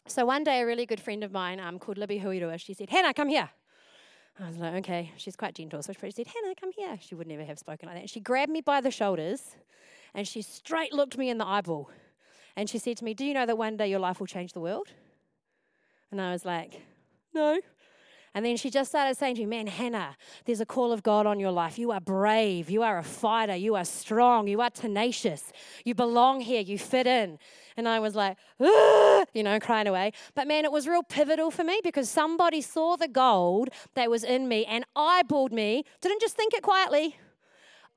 So 0.07 0.25
one 0.25 0.43
day, 0.45 0.63
a 0.63 0.67
really 0.67 0.87
good 0.87 1.01
friend 1.01 1.23
of 1.23 1.31
mine 1.31 1.61
um, 1.61 1.79
called 1.79 1.99
Libby 1.99 2.19
Huirua, 2.19 2.59
she 2.59 2.75
said, 2.75 2.91
Hannah, 2.91 3.15
come 3.15 3.29
here. 3.29 3.51
I 4.41 4.47
was 4.49 4.57
like, 4.57 4.75
okay. 4.75 5.13
She's 5.17 5.37
quite 5.37 5.55
gentle. 5.55 5.83
So 5.83 5.93
she 5.93 6.11
said, 6.11 6.27
Hannah, 6.27 6.55
come 6.59 6.73
here. 6.73 6.99
She 7.01 7.15
would 7.15 7.27
never 7.27 7.45
have 7.45 7.59
spoken 7.59 7.89
like 7.89 8.01
that. 8.01 8.11
She 8.11 8.21
grabbed 8.21 8.51
me 8.51 8.61
by 8.61 8.81
the 8.81 8.91
shoulders 8.91 9.57
and 10.15 10.27
she 10.27 10.43
straight 10.43 10.93
looked 10.93 11.19
me 11.19 11.31
in 11.31 11.39
the 11.39 11.47
eyeball. 11.47 11.91
And 12.57 12.69
she 12.69 12.79
said 12.79 12.97
to 12.99 13.05
me, 13.05 13.15
Do 13.15 13.25
you 13.25 13.35
know 13.35 13.47
that 13.47 13.57
one 13.57 13.77
day 13.77 13.89
your 13.89 13.99
life 13.99 14.21
will 14.21 14.27
change 14.27 14.53
the 14.53 14.61
world? 14.61 14.89
And 16.11 16.21
I 16.21 16.33
was 16.33 16.45
like, 16.45 16.83
no. 17.35 17.61
And 18.35 18.47
then 18.47 18.57
she 18.57 18.71
just 18.71 18.91
started 18.91 19.17
saying 19.17 19.37
to 19.37 19.41
me, 19.43 19.47
Man, 19.47 19.67
Hannah, 19.67 20.17
there's 20.45 20.61
a 20.61 20.67
call 20.67 20.93
of 20.93 21.03
God 21.03 21.27
on 21.27 21.39
your 21.39 21.51
life. 21.51 21.79
You 21.79 21.91
are 21.91 22.01
brave. 22.01 22.71
You 22.71 22.83
are 22.83 22.99
a 22.99 23.03
fighter. 23.03 23.57
You 23.57 23.75
are 23.75 23.85
strong. 23.85 24.49
You 24.49 24.61
are 24.63 24.71
tenacious. 24.71 25.53
You 25.85 25.95
belong 25.95 26.41
here. 26.41 26.61
You 26.61 26.79
fit 26.79 27.07
in. 27.07 27.39
And 27.77 27.89
I 27.89 27.99
was 27.99 28.15
like, 28.15 28.37
you 29.33 29.43
know, 29.43 29.59
crying 29.59 29.87
away. 29.87 30.13
But 30.35 30.47
man, 30.47 30.65
it 30.65 30.73
was 30.73 30.87
real 30.87 31.03
pivotal 31.03 31.51
for 31.51 31.65
me 31.65 31.81
because 31.83 32.09
somebody 32.09 32.61
saw 32.61 32.97
the 32.97 33.09
gold 33.09 33.71
that 33.95 34.11
was 34.11 34.25
in 34.25 34.49
me 34.49 34.65
and 34.65 34.85
eyeballed 34.97 35.53
me, 35.53 35.85
didn't 36.01 36.21
just 36.21 36.37
think 36.37 36.55
it 36.55 36.63
quietly, 36.63 37.17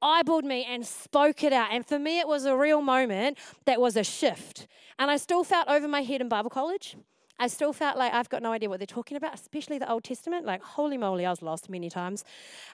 eyeballed 0.01 0.43
me 0.43 0.65
and 0.69 0.85
spoke 0.85 1.43
it 1.43 1.53
out. 1.53 1.69
And 1.71 1.85
for 1.85 1.99
me, 1.99 2.19
it 2.19 2.27
was 2.27 2.45
a 2.45 2.55
real 2.55 2.81
moment 2.81 3.37
that 3.65 3.79
was 3.79 3.95
a 3.95 4.03
shift. 4.03 4.67
And 4.97 5.11
I 5.11 5.17
still 5.17 5.43
felt 5.43 5.67
over 5.67 5.87
my 5.87 6.01
head 6.01 6.21
in 6.21 6.29
Bible 6.29 6.49
college. 6.49 6.95
I 7.37 7.47
still 7.47 7.73
felt 7.73 7.97
like 7.97 8.13
I've 8.13 8.29
got 8.29 8.41
no 8.41 8.53
idea 8.53 8.69
what 8.69 8.79
they're 8.79 8.87
talking 8.87 9.17
about, 9.17 9.33
especially 9.33 9.77
the 9.77 9.91
Old 9.91 10.05
Testament. 10.05 10.45
Like, 10.45 10.61
holy 10.61 10.97
moly, 10.97 11.25
I 11.25 11.29
was 11.29 11.41
lost 11.41 11.69
many 11.69 11.89
times. 11.89 12.23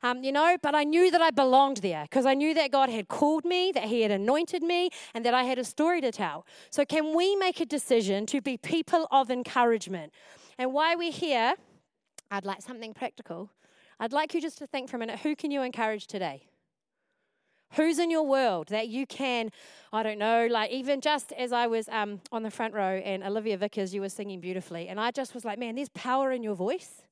Um, 0.04 0.24
you 0.24 0.32
know, 0.32 0.56
but 0.62 0.76
I 0.76 0.84
knew 0.84 1.10
that 1.10 1.22
I 1.22 1.32
belonged 1.32 1.78
there 1.78 2.04
because 2.04 2.28
I 2.28 2.36
knew 2.36 2.54
that 2.54 2.72
God 2.72 2.90
had 2.90 3.08
called 3.08 3.44
me, 3.44 3.72
that 3.74 3.86
He 3.86 4.02
had 4.02 4.12
anointed 4.12 4.62
me, 4.62 4.92
and 5.16 5.26
that 5.26 5.34
I 5.34 5.44
had 5.44 5.58
a 5.58 5.64
story 5.64 6.00
to 6.02 6.12
tell. 6.12 6.46
So, 6.70 6.86
can 6.86 7.16
we 7.16 7.36
make 7.36 7.60
a 7.60 7.66
decision 7.66 8.28
to 8.28 8.40
be 8.40 8.56
people 8.58 9.08
of 9.10 9.32
encouragement? 9.32 10.14
And 10.60 10.74
why 10.74 10.96
we're 10.96 11.12
here, 11.12 11.56
I'd 12.30 12.46
like 12.46 12.62
something 12.62 12.94
practical. 12.94 13.50
I'd 14.00 14.14
like 14.14 14.34
you 14.34 14.42
just 14.42 14.60
to 14.60 14.68
think 14.68 14.90
for 14.90 14.98
a 14.98 15.00
minute 15.00 15.20
who 15.20 15.36
can 15.36 15.50
you 15.50 15.64
encourage 15.64 16.06
today? 16.06 16.51
Who's 17.76 18.00
in 18.00 18.12
your 18.12 18.24
world 18.24 18.68
that 18.68 18.90
you 18.90 19.06
can, 19.06 19.50
I 19.94 20.04
don't 20.04 20.20
know, 20.20 20.48
like 20.50 20.72
even 20.72 21.00
just 21.00 21.32
as 21.34 21.54
I 21.54 21.68
was 21.68 21.88
um, 21.90 22.20
on 22.32 22.44
the 22.44 22.52
front 22.52 22.74
row 22.74 23.02
and 23.04 23.24
Olivia 23.24 23.58
Vickers, 23.58 23.94
you 23.94 24.02
were 24.02 24.10
singing 24.10 24.42
beautifully, 24.42 24.90
and 24.90 25.00
I 25.00 25.12
just 25.12 25.34
was 25.34 25.46
like, 25.46 25.58
man, 25.58 25.76
there's 25.76 25.90
power 25.90 26.32
in 26.32 26.44
your 26.44 26.56
voice. 26.56 27.04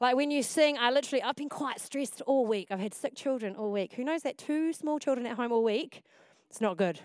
Like 0.00 0.14
when 0.14 0.30
you 0.30 0.42
sing, 0.42 0.76
I 0.78 0.90
literally, 0.90 1.22
I've 1.22 1.36
been 1.36 1.48
quite 1.48 1.80
stressed 1.80 2.20
all 2.26 2.46
week. 2.46 2.68
I've 2.70 2.78
had 2.78 2.92
sick 2.94 3.14
children 3.16 3.56
all 3.56 3.72
week. 3.72 3.94
Who 3.94 4.04
knows 4.04 4.22
that 4.22 4.36
two 4.36 4.72
small 4.72 4.98
children 4.98 5.26
at 5.26 5.36
home 5.36 5.52
all 5.52 5.64
week? 5.64 6.02
It's 6.50 6.60
not 6.60 6.76
good. 6.76 7.00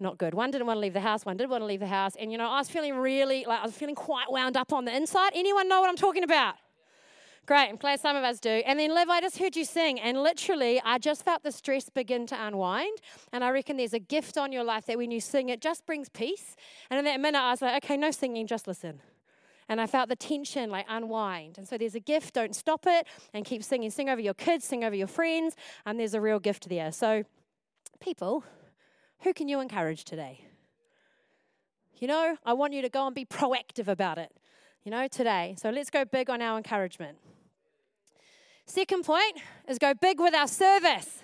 Not 0.00 0.18
good. 0.18 0.34
One 0.34 0.50
didn't 0.50 0.66
want 0.66 0.76
to 0.76 0.80
leave 0.80 0.94
the 0.94 1.00
house, 1.00 1.24
one 1.24 1.36
did 1.36 1.48
want 1.48 1.62
to 1.62 1.66
leave 1.66 1.80
the 1.80 1.86
house. 1.86 2.16
And 2.18 2.32
you 2.32 2.38
know, 2.38 2.50
I 2.50 2.58
was 2.58 2.68
feeling 2.68 2.96
really, 2.96 3.44
like, 3.46 3.60
I 3.60 3.66
was 3.66 3.74
feeling 3.74 3.94
quite 3.94 4.30
wound 4.30 4.56
up 4.56 4.72
on 4.72 4.84
the 4.84 4.94
inside. 4.94 5.30
Anyone 5.34 5.68
know 5.68 5.80
what 5.80 5.88
I'm 5.88 5.96
talking 5.96 6.22
about? 6.22 6.56
Great, 7.46 7.68
I'm 7.68 7.76
glad 7.76 8.00
some 8.00 8.16
of 8.16 8.24
us 8.24 8.40
do. 8.40 8.50
And 8.50 8.76
then, 8.76 8.92
Liv, 8.92 9.08
I 9.08 9.20
just 9.20 9.38
heard 9.38 9.54
you 9.54 9.64
sing, 9.64 10.00
and 10.00 10.20
literally, 10.20 10.82
I 10.84 10.98
just 10.98 11.24
felt 11.24 11.44
the 11.44 11.52
stress 11.52 11.88
begin 11.88 12.26
to 12.26 12.46
unwind. 12.46 12.98
And 13.32 13.44
I 13.44 13.50
reckon 13.50 13.76
there's 13.76 13.92
a 13.92 14.00
gift 14.00 14.36
on 14.36 14.50
your 14.50 14.64
life 14.64 14.86
that 14.86 14.98
when 14.98 15.12
you 15.12 15.20
sing, 15.20 15.48
it 15.48 15.60
just 15.60 15.86
brings 15.86 16.08
peace. 16.08 16.56
And 16.90 16.98
in 16.98 17.04
that 17.04 17.20
minute, 17.20 17.38
I 17.38 17.52
was 17.52 17.62
like, 17.62 17.84
okay, 17.84 17.96
no 17.96 18.10
singing, 18.10 18.48
just 18.48 18.66
listen. 18.66 19.00
And 19.68 19.80
I 19.80 19.86
felt 19.86 20.08
the 20.08 20.16
tension 20.16 20.70
like 20.70 20.86
unwind. 20.88 21.56
And 21.56 21.68
so 21.68 21.78
there's 21.78 21.94
a 21.94 22.00
gift, 22.00 22.34
don't 22.34 22.54
stop 22.54 22.84
it, 22.84 23.06
and 23.32 23.44
keep 23.44 23.62
singing. 23.62 23.90
Sing 23.90 24.08
over 24.08 24.20
your 24.20 24.34
kids, 24.34 24.64
sing 24.64 24.82
over 24.82 24.96
your 24.96 25.06
friends, 25.06 25.54
and 25.84 26.00
there's 26.00 26.14
a 26.14 26.20
real 26.20 26.40
gift 26.40 26.68
there. 26.68 26.90
So, 26.90 27.22
people, 28.00 28.42
who 29.20 29.32
can 29.32 29.46
you 29.46 29.60
encourage 29.60 30.04
today? 30.04 30.40
You 31.98 32.08
know, 32.08 32.38
I 32.44 32.54
want 32.54 32.72
you 32.72 32.82
to 32.82 32.88
go 32.88 33.06
and 33.06 33.14
be 33.14 33.24
proactive 33.24 33.86
about 33.86 34.18
it, 34.18 34.32
you 34.82 34.90
know, 34.90 35.06
today. 35.06 35.54
So 35.58 35.70
let's 35.70 35.90
go 35.90 36.04
big 36.04 36.28
on 36.28 36.42
our 36.42 36.56
encouragement. 36.56 37.18
Second 38.66 39.04
point 39.04 39.40
is 39.68 39.78
go 39.78 39.94
big 39.94 40.18
with 40.18 40.34
our 40.34 40.48
service. 40.48 41.22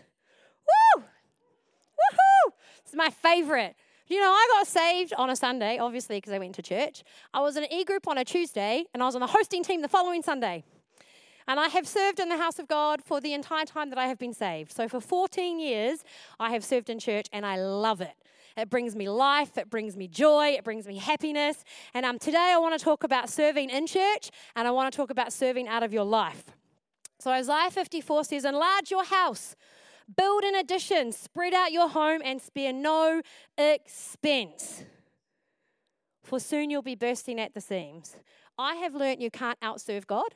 Woo! 0.97 1.03
Woohoo! 1.03 2.53
It's 2.85 2.95
my 2.95 3.11
favorite. 3.11 3.75
You 4.07 4.21
know, 4.21 4.31
I 4.31 4.49
got 4.57 4.67
saved 4.67 5.13
on 5.19 5.29
a 5.29 5.35
Sunday, 5.37 5.79
obviously, 5.79 6.19
because 6.19 6.33
I 6.33 6.39
went 6.39 6.55
to 6.55 6.63
church. 6.63 7.03
I 7.35 7.41
was 7.41 7.57
in 7.57 7.65
an 7.65 7.73
e 7.73 7.85
group 7.85 8.07
on 8.07 8.17
a 8.17 8.25
Tuesday, 8.25 8.85
and 8.95 9.03
I 9.03 9.07
was 9.07 9.17
on 9.17 9.21
the 9.21 9.27
hosting 9.27 9.65
team 9.65 9.83
the 9.83 9.89
following 9.89 10.23
Sunday. 10.23 10.63
And 11.49 11.59
I 11.59 11.67
have 11.69 11.89
served 11.89 12.21
in 12.21 12.29
the 12.29 12.37
house 12.37 12.61
of 12.61 12.69
God 12.69 13.03
for 13.03 13.21
the 13.21 13.35
entire 13.35 13.65
time 13.65 13.91
that 13.91 13.99
I 13.99 14.07
have 14.07 14.19
been 14.19 14.35
saved. 14.35 14.71
So 14.71 14.89
for 14.89 15.01
14 15.01 15.59
years, 15.59 16.05
I 16.39 16.53
have 16.53 16.65
served 16.65 16.91
in 16.91 17.01
church, 17.01 17.27
and 17.33 17.45
I 17.45 17.57
love 17.57 18.01
it. 18.01 18.15
It 18.57 18.71
brings 18.71 18.95
me 18.95 19.09
life, 19.09 19.59
it 19.59 19.69
brings 19.69 19.97
me 19.97 20.07
joy, 20.07 20.51
it 20.51 20.63
brings 20.63 20.87
me 20.87 20.99
happiness. 20.99 21.65
And 21.95 22.07
um, 22.07 22.19
today 22.19 22.53
I 22.53 22.59
want 22.59 22.79
to 22.79 22.85
talk 22.85 23.03
about 23.03 23.31
serving 23.31 23.71
in 23.71 23.87
church, 23.87 24.31
and 24.55 24.69
I 24.69 24.71
want 24.71 24.93
to 24.93 24.97
talk 24.97 25.11
about 25.11 25.33
serving 25.33 25.67
out 25.67 25.83
of 25.83 25.93
your 25.93 26.05
life. 26.05 26.45
So 27.23 27.31
Isaiah 27.31 27.71
54 27.71 28.25
says, 28.25 28.45
Enlarge 28.45 28.91
your 28.91 29.05
house, 29.05 29.55
build 30.17 30.43
an 30.43 30.57
addition, 30.57 31.13
spread 31.13 31.55
out 31.55 31.71
your 31.71 31.89
home, 31.89 32.21
and 32.25 32.43
spare 32.43 32.73
no 32.73 33.23
expense. 33.57 34.83
For 36.25 36.41
soon 36.41 36.69
you'll 36.69 36.83
be 36.83 36.97
bursting 36.97 37.39
at 37.39 37.55
the 37.55 37.61
seams. 37.61 38.17
I 38.59 38.75
have 38.75 38.97
learnt 38.97 39.21
you 39.21 39.31
can't 39.31 39.61
outserve 39.61 40.09
God. 40.09 40.35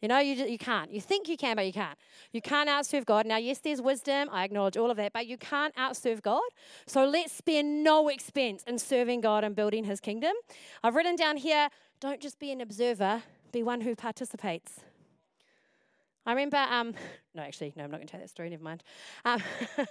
You 0.00 0.08
know, 0.08 0.18
you, 0.18 0.46
you 0.46 0.56
can't. 0.56 0.90
You 0.90 0.98
think 0.98 1.28
you 1.28 1.36
can, 1.36 1.56
but 1.56 1.66
you 1.66 1.74
can't. 1.74 1.98
You 2.32 2.40
can't 2.40 2.70
outserve 2.70 3.04
God. 3.04 3.26
Now, 3.26 3.36
yes, 3.36 3.58
there's 3.58 3.82
wisdom. 3.82 4.30
I 4.32 4.44
acknowledge 4.44 4.78
all 4.78 4.90
of 4.90 4.96
that, 4.96 5.12
but 5.12 5.26
you 5.26 5.36
can't 5.36 5.76
outserve 5.76 6.22
God. 6.22 6.40
So 6.86 7.04
let's 7.04 7.34
spare 7.34 7.62
no 7.62 8.08
expense 8.08 8.64
in 8.66 8.78
serving 8.78 9.20
God 9.20 9.44
and 9.44 9.54
building 9.54 9.84
his 9.84 10.00
kingdom. 10.00 10.32
I've 10.82 10.94
written 10.94 11.16
down 11.16 11.36
here 11.36 11.68
don't 12.00 12.18
just 12.18 12.38
be 12.38 12.50
an 12.50 12.62
observer, 12.62 13.22
be 13.52 13.62
one 13.62 13.82
who 13.82 13.94
participates. 13.94 14.80
I 16.26 16.32
remember, 16.32 16.56
um, 16.56 16.94
no, 17.34 17.42
actually, 17.42 17.72
no, 17.76 17.84
I'm 17.84 17.90
not 17.90 17.98
going 17.98 18.06
to 18.06 18.10
tell 18.10 18.20
that 18.20 18.30
story, 18.30 18.50
never 18.50 18.62
mind. 18.62 18.82
Um, 19.24 19.42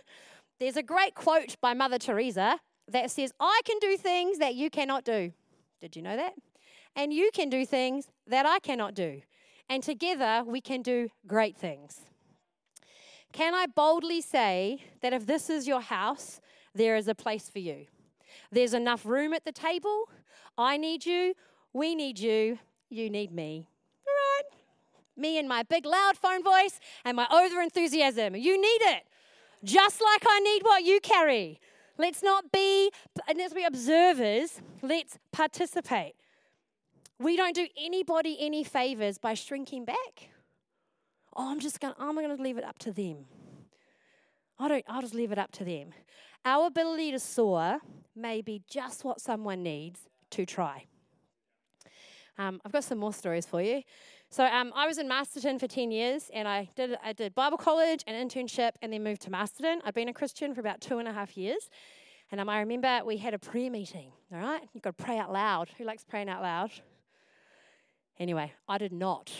there's 0.59 0.77
a 0.77 0.83
great 0.83 1.15
quote 1.15 1.55
by 1.61 1.73
Mother 1.73 1.97
Teresa 1.97 2.59
that 2.87 3.11
says, 3.11 3.31
I 3.39 3.61
can 3.65 3.77
do 3.79 3.97
things 3.97 4.39
that 4.39 4.55
you 4.55 4.69
cannot 4.69 5.03
do. 5.03 5.33
Did 5.81 5.95
you 5.95 6.01
know 6.01 6.15
that? 6.15 6.33
And 6.95 7.13
you 7.13 7.29
can 7.33 7.49
do 7.49 7.65
things 7.65 8.07
that 8.27 8.45
I 8.45 8.59
cannot 8.59 8.93
do. 8.93 9.21
And 9.69 9.83
together 9.83 10.43
we 10.45 10.61
can 10.61 10.81
do 10.81 11.09
great 11.27 11.55
things. 11.55 12.01
Can 13.31 13.53
I 13.53 13.67
boldly 13.67 14.21
say 14.21 14.83
that 15.01 15.13
if 15.13 15.27
this 15.27 15.49
is 15.49 15.67
your 15.67 15.81
house, 15.81 16.41
there 16.73 16.95
is 16.95 17.07
a 17.07 17.13
place 17.13 17.47
for 17.47 17.59
you? 17.59 17.85
There's 18.51 18.73
enough 18.73 19.05
room 19.05 19.33
at 19.33 19.45
the 19.45 19.51
table. 19.51 20.05
I 20.57 20.77
need 20.77 21.05
you. 21.05 21.35
We 21.71 21.93
need 21.93 22.17
you. 22.17 22.57
You 22.89 23.09
need 23.11 23.31
me 23.31 23.67
me 25.19 25.37
and 25.37 25.47
my 25.47 25.63
big 25.63 25.85
loud 25.85 26.17
phone 26.17 26.43
voice 26.43 26.79
and 27.05 27.15
my 27.15 27.27
over 27.31 27.61
enthusiasm. 27.61 28.35
You 28.35 28.59
need 28.59 28.81
it, 28.93 29.03
just 29.63 30.01
like 30.01 30.23
I 30.27 30.39
need 30.39 30.63
what 30.63 30.83
you 30.83 30.99
carry. 31.01 31.59
Let's 31.97 32.23
not 32.23 32.51
be, 32.51 32.91
let's 33.35 33.53
be 33.53 33.63
observers, 33.65 34.61
let's 34.81 35.19
participate. 35.31 36.15
We 37.19 37.35
don't 37.35 37.53
do 37.53 37.67
anybody 37.77 38.37
any 38.39 38.63
favors 38.63 39.17
by 39.17 39.33
shrinking 39.33 39.83
back. 39.83 40.29
Oh, 41.35 41.51
I'm 41.51 41.59
just 41.59 41.81
going 41.81 41.93
to, 41.93 42.01
I'm 42.01 42.15
going 42.15 42.35
to 42.35 42.41
leave 42.41 42.57
it 42.57 42.63
up 42.63 42.79
to 42.79 42.91
them. 42.91 43.25
I 44.57 44.69
don't, 44.69 44.85
I'll 44.87 45.01
just 45.01 45.13
leave 45.13 45.31
it 45.31 45.37
up 45.37 45.51
to 45.53 45.65
them. 45.65 45.89
Our 46.45 46.67
ability 46.67 47.11
to 47.11 47.19
soar 47.19 47.79
may 48.15 48.41
be 48.41 48.61
just 48.69 49.03
what 49.03 49.19
someone 49.19 49.61
needs 49.61 50.07
to 50.31 50.45
try. 50.45 50.85
Um, 52.37 52.61
I've 52.63 52.71
got 52.71 52.85
some 52.85 52.97
more 52.97 53.13
stories 53.13 53.45
for 53.45 53.61
you. 53.61 53.83
So 54.31 54.45
um, 54.45 54.71
I 54.75 54.85
was 54.85 54.99
in 54.99 55.07
Masterton 55.07 55.57
for 55.57 55.67
10 55.67 55.89
years, 55.89 56.29
and 56.31 56.47
I 56.47 56.69
did, 56.75 56.95
I 57.03 57.13
did 57.13 57.33
Bible 57.33 57.57
college 57.57 58.03
and 58.05 58.15
internship, 58.15 58.71
and 58.81 58.93
then 58.93 59.03
moved 59.03 59.21
to 59.21 59.31
Masterton. 59.31 59.81
I'd 59.83 59.95
been 59.95 60.07
a 60.07 60.13
Christian 60.13 60.53
for 60.53 60.59
about 60.59 60.81
two 60.81 60.99
and 60.99 61.07
a 61.07 61.13
half 61.13 61.35
years. 61.35 61.69
And 62.31 62.39
um, 62.39 62.47
I 62.47 62.59
remember 62.59 63.01
we 63.03 63.17
had 63.17 63.33
a 63.33 63.39
prayer 63.39 63.71
meeting, 63.71 64.11
all 64.31 64.39
right? 64.39 64.61
You've 64.71 64.83
got 64.83 64.95
to 64.95 65.03
pray 65.03 65.17
out 65.17 65.33
loud. 65.33 65.69
Who 65.79 65.83
likes 65.83 66.03
praying 66.03 66.29
out 66.29 66.43
loud? 66.43 66.69
Anyway, 68.19 68.53
I 68.67 68.77
did 68.77 68.93
not. 68.93 69.31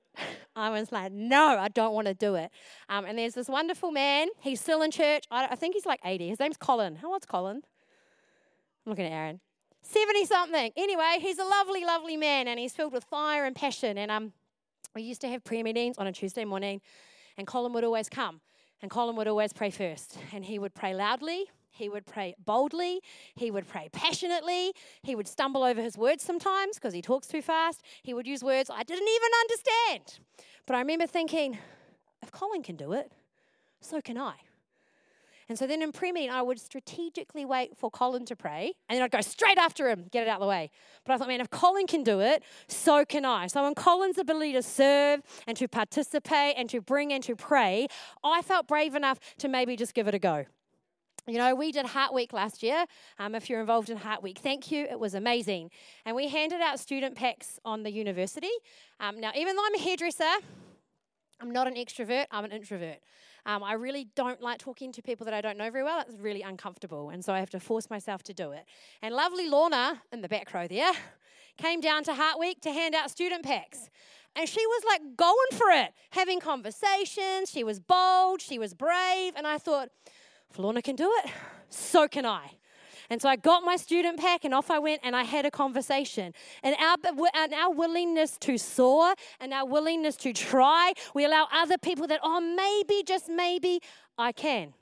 I 0.56 0.70
was 0.70 0.90
like, 0.90 1.12
no, 1.12 1.56
I 1.56 1.68
don't 1.68 1.94
want 1.94 2.08
to 2.08 2.14
do 2.14 2.34
it. 2.34 2.50
Um, 2.88 3.04
and 3.04 3.16
there's 3.16 3.34
this 3.34 3.48
wonderful 3.48 3.92
man. 3.92 4.28
He's 4.40 4.60
still 4.60 4.82
in 4.82 4.90
church. 4.90 5.26
I, 5.30 5.46
I 5.46 5.54
think 5.54 5.74
he's 5.74 5.86
like 5.86 6.00
80. 6.04 6.28
His 6.28 6.40
name's 6.40 6.56
Colin. 6.56 6.96
How 6.96 7.12
old's 7.12 7.26
Colin? 7.26 7.62
I'm 8.84 8.90
looking 8.90 9.06
at 9.06 9.12
Aaron. 9.12 9.40
70 9.84 10.24
something. 10.24 10.72
Anyway, 10.76 11.18
he's 11.20 11.38
a 11.38 11.44
lovely, 11.44 11.84
lovely 11.84 12.16
man 12.16 12.48
and 12.48 12.58
he's 12.58 12.72
filled 12.72 12.92
with 12.92 13.04
fire 13.04 13.44
and 13.44 13.54
passion. 13.54 13.98
And 13.98 14.10
um, 14.10 14.32
we 14.94 15.02
used 15.02 15.20
to 15.20 15.28
have 15.28 15.44
prayer 15.44 15.62
meetings 15.62 15.98
on 15.98 16.06
a 16.06 16.12
Tuesday 16.12 16.44
morning, 16.44 16.80
and 17.36 17.46
Colin 17.46 17.72
would 17.72 17.84
always 17.84 18.08
come. 18.08 18.40
And 18.80 18.90
Colin 18.90 19.16
would 19.16 19.28
always 19.28 19.52
pray 19.52 19.70
first. 19.70 20.18
And 20.32 20.44
he 20.44 20.58
would 20.58 20.74
pray 20.74 20.94
loudly, 20.94 21.46
he 21.70 21.88
would 21.88 22.06
pray 22.06 22.34
boldly, 22.44 23.00
he 23.34 23.50
would 23.50 23.66
pray 23.66 23.88
passionately, 23.92 24.72
he 25.02 25.14
would 25.14 25.26
stumble 25.26 25.62
over 25.62 25.82
his 25.82 25.98
words 25.98 26.22
sometimes 26.22 26.76
because 26.76 26.94
he 26.94 27.02
talks 27.02 27.26
too 27.26 27.42
fast. 27.42 27.82
He 28.02 28.14
would 28.14 28.26
use 28.26 28.42
words 28.42 28.70
I 28.72 28.82
didn't 28.84 29.08
even 29.08 29.30
understand. 29.40 30.18
But 30.66 30.76
I 30.76 30.78
remember 30.78 31.06
thinking, 31.06 31.58
if 32.22 32.30
Colin 32.30 32.62
can 32.62 32.76
do 32.76 32.92
it, 32.92 33.12
so 33.80 34.00
can 34.00 34.16
I. 34.16 34.34
And 35.48 35.58
so 35.58 35.66
then 35.66 35.82
in 35.82 35.92
pre 35.92 36.12
meeting, 36.12 36.30
I 36.30 36.42
would 36.42 36.58
strategically 36.58 37.44
wait 37.44 37.76
for 37.76 37.90
Colin 37.90 38.24
to 38.26 38.36
pray, 38.36 38.72
and 38.88 38.96
then 38.96 39.02
I'd 39.02 39.10
go 39.10 39.20
straight 39.20 39.58
after 39.58 39.88
him, 39.88 40.06
get 40.10 40.22
it 40.26 40.28
out 40.28 40.36
of 40.36 40.42
the 40.42 40.48
way. 40.48 40.70
But 41.04 41.14
I 41.14 41.18
thought, 41.18 41.28
man, 41.28 41.40
if 41.40 41.50
Colin 41.50 41.86
can 41.86 42.02
do 42.02 42.20
it, 42.20 42.42
so 42.66 43.04
can 43.04 43.24
I. 43.24 43.46
So 43.46 43.66
in 43.66 43.74
Colin's 43.74 44.18
ability 44.18 44.52
to 44.54 44.62
serve 44.62 45.20
and 45.46 45.56
to 45.56 45.68
participate 45.68 46.54
and 46.56 46.68
to 46.70 46.80
bring 46.80 47.12
and 47.12 47.22
to 47.24 47.36
pray, 47.36 47.88
I 48.22 48.42
felt 48.42 48.66
brave 48.66 48.94
enough 48.94 49.18
to 49.38 49.48
maybe 49.48 49.76
just 49.76 49.94
give 49.94 50.08
it 50.08 50.14
a 50.14 50.18
go. 50.18 50.46
You 51.26 51.38
know, 51.38 51.54
we 51.54 51.72
did 51.72 51.86
Heart 51.86 52.12
Week 52.12 52.34
last 52.34 52.62
year. 52.62 52.84
Um, 53.18 53.34
if 53.34 53.48
you're 53.48 53.60
involved 53.60 53.88
in 53.88 53.96
Heart 53.96 54.22
Week, 54.22 54.38
thank 54.38 54.70
you. 54.70 54.84
It 54.84 55.00
was 55.00 55.14
amazing. 55.14 55.70
And 56.04 56.14
we 56.14 56.28
handed 56.28 56.60
out 56.60 56.78
student 56.78 57.14
packs 57.14 57.58
on 57.64 57.82
the 57.82 57.90
university. 57.90 58.50
Um, 59.00 59.20
now, 59.20 59.30
even 59.34 59.56
though 59.56 59.64
I'm 59.64 59.74
a 59.74 59.78
hairdresser, 59.78 60.24
I'm 61.40 61.50
not 61.50 61.66
an 61.66 61.76
extrovert, 61.76 62.26
I'm 62.30 62.44
an 62.44 62.52
introvert. 62.52 62.98
Um, 63.46 63.62
I 63.62 63.74
really 63.74 64.08
don't 64.14 64.40
like 64.40 64.58
talking 64.58 64.92
to 64.92 65.02
people 65.02 65.24
that 65.26 65.34
I 65.34 65.40
don't 65.40 65.58
know 65.58 65.70
very 65.70 65.84
well. 65.84 66.00
It's 66.00 66.18
really 66.18 66.42
uncomfortable. 66.42 67.10
And 67.10 67.24
so 67.24 67.32
I 67.32 67.40
have 67.40 67.50
to 67.50 67.60
force 67.60 67.90
myself 67.90 68.22
to 68.24 68.34
do 68.34 68.52
it. 68.52 68.64
And 69.02 69.14
lovely 69.14 69.48
Lorna 69.48 70.02
in 70.12 70.22
the 70.22 70.28
back 70.28 70.52
row 70.54 70.66
there 70.66 70.92
came 71.58 71.80
down 71.80 72.04
to 72.04 72.14
Heart 72.14 72.38
Week 72.38 72.60
to 72.62 72.72
hand 72.72 72.94
out 72.94 73.10
student 73.10 73.44
packs. 73.44 73.90
And 74.36 74.48
she 74.48 74.66
was 74.66 74.82
like 74.88 75.16
going 75.16 75.50
for 75.52 75.70
it, 75.70 75.92
having 76.10 76.40
conversations. 76.40 77.50
She 77.50 77.62
was 77.62 77.78
bold, 77.78 78.40
she 78.40 78.58
was 78.58 78.74
brave. 78.74 79.34
And 79.36 79.46
I 79.46 79.58
thought, 79.58 79.90
if 80.50 80.58
Lorna 80.58 80.82
can 80.82 80.96
do 80.96 81.12
it, 81.24 81.30
so 81.68 82.08
can 82.08 82.26
I. 82.26 82.58
And 83.10 83.20
so 83.20 83.28
I 83.28 83.36
got 83.36 83.62
my 83.64 83.76
student 83.76 84.18
pack 84.18 84.44
and 84.44 84.54
off 84.54 84.70
I 84.70 84.78
went 84.78 85.00
and 85.04 85.14
I 85.14 85.24
had 85.24 85.46
a 85.46 85.50
conversation. 85.50 86.32
And 86.62 86.76
our, 86.80 86.96
and 87.34 87.54
our 87.54 87.72
willingness 87.72 88.36
to 88.38 88.58
soar 88.58 89.14
and 89.40 89.52
our 89.52 89.66
willingness 89.66 90.16
to 90.16 90.32
try, 90.32 90.92
we 91.14 91.24
allow 91.24 91.48
other 91.52 91.78
people 91.78 92.06
that, 92.08 92.20
oh, 92.22 92.40
maybe, 92.40 93.02
just 93.02 93.28
maybe, 93.28 93.80
I 94.16 94.32
can. 94.32 94.74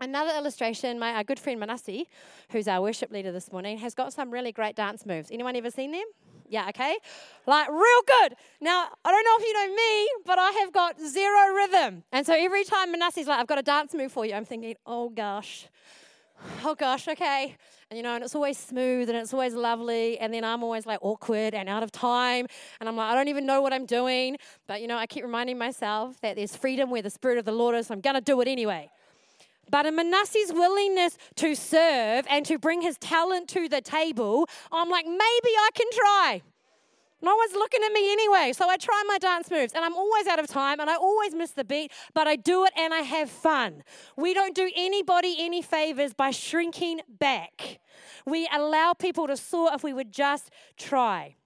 Another 0.00 0.32
illustration, 0.36 0.98
my 0.98 1.12
our 1.12 1.24
good 1.24 1.38
friend 1.38 1.62
Manasi, 1.62 2.06
who's 2.50 2.66
our 2.66 2.80
worship 2.80 3.12
leader 3.12 3.30
this 3.30 3.52
morning, 3.52 3.78
has 3.78 3.94
got 3.94 4.12
some 4.12 4.30
really 4.30 4.50
great 4.50 4.74
dance 4.74 5.06
moves. 5.06 5.30
Anyone 5.30 5.54
ever 5.54 5.70
seen 5.70 5.92
them? 5.92 6.04
Yeah, 6.48 6.68
okay. 6.68 6.96
Like 7.46 7.68
real 7.68 8.02
good. 8.06 8.34
Now, 8.60 8.88
I 9.04 9.10
don't 9.10 9.24
know 9.24 9.36
if 9.38 9.46
you 9.46 9.52
know 9.54 9.74
me, 9.74 10.08
but 10.26 10.38
I 10.38 10.50
have 10.60 10.72
got 10.72 11.00
zero 11.00 11.54
rhythm. 11.54 12.02
And 12.12 12.26
so 12.26 12.34
every 12.36 12.64
time 12.64 12.94
Manasi's 12.94 13.26
like, 13.26 13.38
I've 13.38 13.46
got 13.46 13.58
a 13.58 13.62
dance 13.62 13.94
move 13.94 14.12
for 14.12 14.26
you, 14.26 14.34
I'm 14.34 14.44
thinking, 14.44 14.74
oh 14.84 15.08
gosh, 15.08 15.68
oh 16.64 16.74
gosh, 16.74 17.08
okay. 17.08 17.56
And 17.90 17.96
you 17.96 18.02
know, 18.02 18.14
and 18.14 18.24
it's 18.24 18.34
always 18.34 18.56
smooth 18.56 19.08
and 19.08 19.18
it's 19.18 19.32
always 19.32 19.54
lovely. 19.54 20.18
And 20.18 20.32
then 20.32 20.44
I'm 20.44 20.62
always 20.62 20.86
like 20.86 20.98
awkward 21.02 21.54
and 21.54 21.68
out 21.68 21.82
of 21.82 21.92
time. 21.92 22.46
And 22.80 22.88
I'm 22.88 22.96
like, 22.96 23.10
I 23.10 23.14
don't 23.14 23.28
even 23.28 23.44
know 23.46 23.60
what 23.60 23.72
I'm 23.72 23.86
doing. 23.86 24.36
But 24.66 24.80
you 24.80 24.86
know, 24.86 24.96
I 24.96 25.06
keep 25.06 25.24
reminding 25.24 25.58
myself 25.58 26.20
that 26.22 26.36
there's 26.36 26.56
freedom 26.56 26.90
where 26.90 27.02
the 27.02 27.10
Spirit 27.10 27.38
of 27.38 27.44
the 27.44 27.52
Lord 27.52 27.74
is. 27.74 27.88
So 27.88 27.94
I'm 27.94 28.00
going 28.00 28.14
to 28.14 28.20
do 28.20 28.40
it 28.40 28.48
anyway. 28.48 28.90
But 29.70 29.86
in 29.86 29.96
Manasseh's 29.96 30.52
willingness 30.52 31.16
to 31.36 31.54
serve 31.54 32.26
and 32.28 32.44
to 32.46 32.58
bring 32.58 32.82
his 32.82 32.98
talent 32.98 33.48
to 33.50 33.68
the 33.68 33.80
table, 33.80 34.48
I'm 34.70 34.90
like, 34.90 35.06
maybe 35.06 35.20
I 35.20 35.68
can 35.74 35.86
try. 35.92 36.42
No 37.22 37.36
one's 37.36 37.52
looking 37.52 37.80
at 37.84 37.92
me 37.92 38.12
anyway. 38.12 38.52
So 38.52 38.68
I 38.68 38.76
try 38.76 39.02
my 39.06 39.18
dance 39.18 39.50
moves 39.50 39.72
and 39.74 39.84
I'm 39.84 39.94
always 39.94 40.26
out 40.26 40.40
of 40.40 40.48
time 40.48 40.80
and 40.80 40.90
I 40.90 40.96
always 40.96 41.34
miss 41.34 41.52
the 41.52 41.64
beat, 41.64 41.92
but 42.14 42.26
I 42.26 42.34
do 42.34 42.64
it 42.64 42.72
and 42.76 42.92
I 42.92 43.00
have 43.00 43.30
fun. 43.30 43.84
We 44.16 44.34
don't 44.34 44.54
do 44.54 44.68
anybody 44.74 45.36
any 45.38 45.62
favors 45.62 46.12
by 46.12 46.32
shrinking 46.32 47.00
back. 47.20 47.80
We 48.26 48.48
allow 48.52 48.92
people 48.92 49.28
to 49.28 49.36
soar 49.36 49.70
if 49.72 49.84
we 49.84 49.92
would 49.92 50.10
just 50.10 50.50
try. 50.76 51.36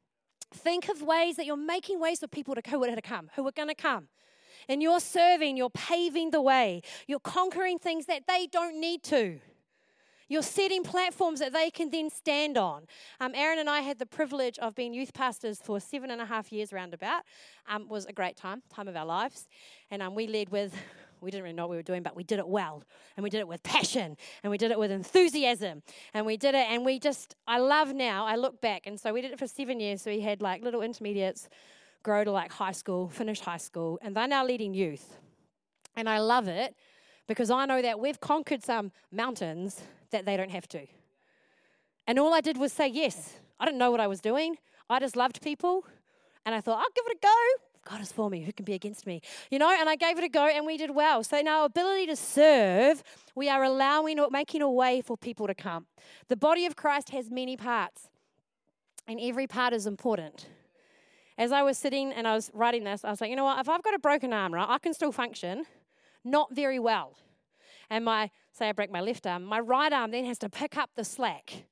Think 0.52 0.88
of 0.88 1.02
ways 1.02 1.36
that 1.36 1.44
you're 1.44 1.56
making 1.56 2.00
ways 2.00 2.20
for 2.20 2.26
people 2.26 2.54
to, 2.54 2.76
are 2.76 2.94
to 2.94 3.02
come, 3.02 3.30
who 3.36 3.46
are 3.46 3.52
going 3.52 3.68
to 3.68 3.74
come. 3.74 4.08
And 4.68 4.82
you're 4.82 5.00
serving, 5.00 5.56
you're 5.56 5.70
paving 5.70 6.30
the 6.30 6.40
way, 6.40 6.82
you're 7.06 7.20
conquering 7.20 7.78
things 7.78 8.06
that 8.06 8.22
they 8.26 8.48
don't 8.50 8.80
need 8.80 9.02
to. 9.04 9.40
You're 10.28 10.42
setting 10.42 10.82
platforms 10.82 11.38
that 11.38 11.52
they 11.52 11.70
can 11.70 11.90
then 11.90 12.10
stand 12.10 12.58
on. 12.58 12.86
Um, 13.20 13.32
Aaron 13.34 13.60
and 13.60 13.70
I 13.70 13.80
had 13.80 13.98
the 13.98 14.06
privilege 14.06 14.58
of 14.58 14.74
being 14.74 14.92
youth 14.92 15.14
pastors 15.14 15.60
for 15.62 15.78
seven 15.78 16.10
and 16.10 16.20
a 16.20 16.26
half 16.26 16.52
years 16.52 16.72
roundabout. 16.72 17.22
Um, 17.68 17.88
was 17.88 18.06
a 18.06 18.12
great 18.12 18.36
time, 18.36 18.62
time 18.68 18.88
of 18.88 18.96
our 18.96 19.06
lives. 19.06 19.46
And 19.90 20.02
um, 20.02 20.16
we 20.16 20.26
led 20.26 20.48
with, 20.48 20.74
we 21.20 21.30
didn't 21.30 21.44
really 21.44 21.54
know 21.54 21.64
what 21.64 21.70
we 21.70 21.76
were 21.76 21.82
doing, 21.82 22.02
but 22.02 22.16
we 22.16 22.24
did 22.24 22.40
it 22.40 22.48
well. 22.48 22.82
And 23.16 23.22
we 23.22 23.30
did 23.30 23.38
it 23.38 23.46
with 23.46 23.62
passion. 23.62 24.16
And 24.42 24.50
we 24.50 24.58
did 24.58 24.72
it 24.72 24.78
with 24.78 24.90
enthusiasm. 24.90 25.82
And 26.12 26.26
we 26.26 26.36
did 26.36 26.56
it, 26.56 26.66
and 26.70 26.84
we 26.84 26.98
just, 26.98 27.36
I 27.46 27.58
love 27.58 27.94
now, 27.94 28.26
I 28.26 28.34
look 28.34 28.60
back. 28.60 28.82
And 28.86 28.98
so 28.98 29.12
we 29.12 29.22
did 29.22 29.30
it 29.30 29.38
for 29.38 29.46
seven 29.46 29.78
years. 29.78 30.02
So 30.02 30.10
we 30.10 30.20
had 30.20 30.42
like 30.42 30.62
little 30.62 30.82
intermediates 30.82 31.48
grow 32.02 32.24
to 32.24 32.32
like 32.32 32.52
high 32.52 32.72
school, 32.72 33.08
finish 33.08 33.40
high 33.40 33.56
school, 33.58 33.98
and 34.02 34.16
they're 34.16 34.28
now 34.28 34.44
leading 34.44 34.74
youth. 34.74 35.18
And 35.94 36.08
I 36.08 36.18
love 36.18 36.48
it 36.48 36.74
because 37.26 37.50
I 37.50 37.64
know 37.66 37.80
that 37.80 37.98
we've 37.98 38.20
conquered 38.20 38.62
some 38.62 38.92
mountains 39.10 39.82
that 40.10 40.24
they 40.24 40.36
don't 40.36 40.50
have 40.50 40.68
to. 40.68 40.86
And 42.06 42.18
all 42.18 42.32
I 42.34 42.40
did 42.40 42.56
was 42.56 42.72
say 42.72 42.88
yes. 42.88 43.34
I 43.58 43.64
didn't 43.64 43.78
know 43.78 43.90
what 43.90 44.00
I 44.00 44.06
was 44.06 44.20
doing. 44.20 44.56
I 44.88 45.00
just 45.00 45.16
loved 45.16 45.42
people. 45.42 45.84
And 46.44 46.54
I 46.54 46.60
thought, 46.60 46.78
I'll 46.78 46.92
give 46.94 47.04
it 47.06 47.16
a 47.16 47.20
go. 47.20 47.62
God 47.88 48.00
is 48.00 48.12
for 48.12 48.28
me. 48.28 48.42
Who 48.42 48.52
can 48.52 48.64
be 48.64 48.74
against 48.74 49.06
me? 49.06 49.20
You 49.50 49.58
know, 49.58 49.70
and 49.70 49.88
I 49.88 49.96
gave 49.96 50.18
it 50.18 50.24
a 50.24 50.28
go 50.28 50.46
and 50.46 50.66
we 50.66 50.76
did 50.76 50.90
well. 50.90 51.22
So, 51.22 51.38
in 51.38 51.46
our 51.46 51.64
ability 51.66 52.06
to 52.06 52.16
serve, 52.16 53.02
we 53.34 53.48
are 53.48 53.62
allowing 53.62 54.18
or 54.18 54.28
making 54.30 54.62
a 54.62 54.70
way 54.70 55.00
for 55.00 55.16
people 55.16 55.46
to 55.46 55.54
come. 55.54 55.86
The 56.28 56.36
body 56.36 56.66
of 56.66 56.74
Christ 56.74 57.10
has 57.10 57.30
many 57.30 57.56
parts, 57.56 58.08
and 59.06 59.20
every 59.20 59.46
part 59.46 59.72
is 59.72 59.86
important. 59.86 60.48
As 61.38 61.52
I 61.52 61.62
was 61.62 61.78
sitting 61.78 62.12
and 62.12 62.26
I 62.26 62.34
was 62.34 62.50
writing 62.54 62.82
this, 62.84 63.04
I 63.04 63.10
was 63.10 63.20
like, 63.20 63.30
you 63.30 63.36
know 63.36 63.44
what? 63.44 63.60
If 63.60 63.68
I've 63.68 63.82
got 63.82 63.94
a 63.94 63.98
broken 63.98 64.32
arm, 64.32 64.54
right, 64.54 64.66
I 64.68 64.78
can 64.78 64.92
still 64.92 65.12
function, 65.12 65.64
not 66.24 66.52
very 66.54 66.78
well. 66.78 67.14
And 67.90 68.04
my 68.04 68.30
say 68.52 68.68
I 68.68 68.72
break 68.72 68.90
my 68.90 69.00
left 69.00 69.26
arm, 69.26 69.44
my 69.44 69.60
right 69.60 69.92
arm 69.92 70.10
then 70.10 70.24
has 70.24 70.38
to 70.38 70.48
pick 70.48 70.76
up 70.76 70.90
the 70.96 71.04
slack. 71.04 71.66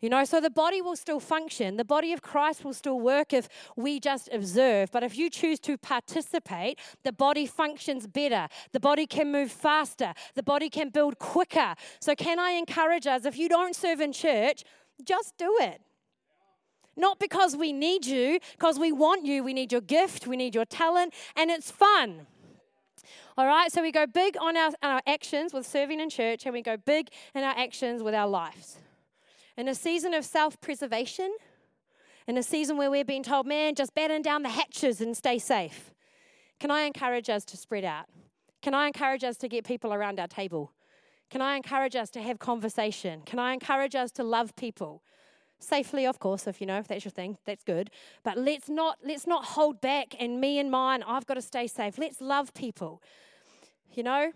You 0.00 0.08
know, 0.08 0.24
so 0.24 0.40
the 0.40 0.50
body 0.50 0.80
will 0.80 0.96
still 0.96 1.20
function. 1.20 1.76
The 1.76 1.84
body 1.84 2.14
of 2.14 2.22
Christ 2.22 2.64
will 2.64 2.72
still 2.72 2.98
work 2.98 3.34
if 3.34 3.48
we 3.76 4.00
just 4.00 4.30
observe. 4.32 4.90
But 4.90 5.02
if 5.02 5.18
you 5.18 5.28
choose 5.28 5.60
to 5.60 5.76
participate, 5.76 6.78
the 7.04 7.12
body 7.12 7.44
functions 7.44 8.06
better. 8.06 8.48
The 8.72 8.80
body 8.80 9.06
can 9.06 9.30
move 9.30 9.52
faster. 9.52 10.14
The 10.34 10.42
body 10.42 10.70
can 10.70 10.88
build 10.88 11.18
quicker. 11.18 11.74
So, 12.00 12.14
can 12.14 12.38
I 12.38 12.52
encourage 12.52 13.06
us 13.06 13.26
if 13.26 13.36
you 13.36 13.48
don't 13.48 13.76
serve 13.76 14.00
in 14.00 14.12
church, 14.12 14.64
just 15.04 15.36
do 15.36 15.58
it. 15.60 15.82
Not 16.96 17.18
because 17.18 17.56
we 17.56 17.72
need 17.72 18.06
you, 18.06 18.40
because 18.52 18.78
we 18.78 18.92
want 18.92 19.24
you. 19.24 19.44
We 19.44 19.52
need 19.52 19.70
your 19.70 19.80
gift, 19.80 20.26
we 20.26 20.36
need 20.36 20.54
your 20.54 20.64
talent, 20.64 21.14
and 21.36 21.50
it's 21.50 21.70
fun. 21.70 22.26
All 23.40 23.46
right, 23.46 23.72
so 23.72 23.80
we 23.80 23.90
go 23.90 24.06
big 24.06 24.36
on 24.38 24.54
our, 24.54 24.70
our 24.82 25.00
actions 25.06 25.54
with 25.54 25.66
serving 25.66 25.98
in 25.98 26.10
church, 26.10 26.44
and 26.44 26.52
we 26.52 26.60
go 26.60 26.76
big 26.76 27.08
in 27.34 27.42
our 27.42 27.54
actions 27.56 28.02
with 28.02 28.14
our 28.14 28.28
lives. 28.28 28.76
In 29.56 29.66
a 29.66 29.74
season 29.74 30.12
of 30.12 30.26
self 30.26 30.60
preservation, 30.60 31.34
in 32.26 32.36
a 32.36 32.42
season 32.42 32.76
where 32.76 32.90
we're 32.90 33.02
being 33.02 33.22
told, 33.22 33.46
man, 33.46 33.74
just 33.74 33.94
batten 33.94 34.20
down 34.20 34.42
the 34.42 34.50
hatches 34.50 35.00
and 35.00 35.16
stay 35.16 35.38
safe, 35.38 35.90
can 36.58 36.70
I 36.70 36.82
encourage 36.82 37.30
us 37.30 37.46
to 37.46 37.56
spread 37.56 37.82
out? 37.82 38.04
Can 38.60 38.74
I 38.74 38.88
encourage 38.88 39.24
us 39.24 39.38
to 39.38 39.48
get 39.48 39.64
people 39.64 39.94
around 39.94 40.20
our 40.20 40.28
table? 40.28 40.74
Can 41.30 41.40
I 41.40 41.56
encourage 41.56 41.96
us 41.96 42.10
to 42.10 42.20
have 42.20 42.38
conversation? 42.38 43.22
Can 43.24 43.38
I 43.38 43.54
encourage 43.54 43.94
us 43.94 44.10
to 44.12 44.22
love 44.22 44.54
people? 44.54 45.02
Safely, 45.60 46.04
of 46.04 46.18
course, 46.18 46.46
if 46.46 46.60
you 46.60 46.66
know 46.66 46.78
if 46.78 46.88
that's 46.88 47.06
your 47.06 47.12
thing, 47.12 47.38
that's 47.46 47.64
good. 47.64 47.88
But 48.22 48.36
let's 48.36 48.68
not 48.68 48.98
let's 49.02 49.26
not 49.26 49.46
hold 49.46 49.80
back 49.80 50.14
and 50.20 50.42
me 50.42 50.58
and 50.58 50.70
mine, 50.70 51.02
I've 51.06 51.24
got 51.24 51.34
to 51.34 51.42
stay 51.42 51.68
safe. 51.68 51.96
Let's 51.96 52.20
love 52.20 52.52
people. 52.52 53.00
You 53.92 54.04
know, 54.04 54.32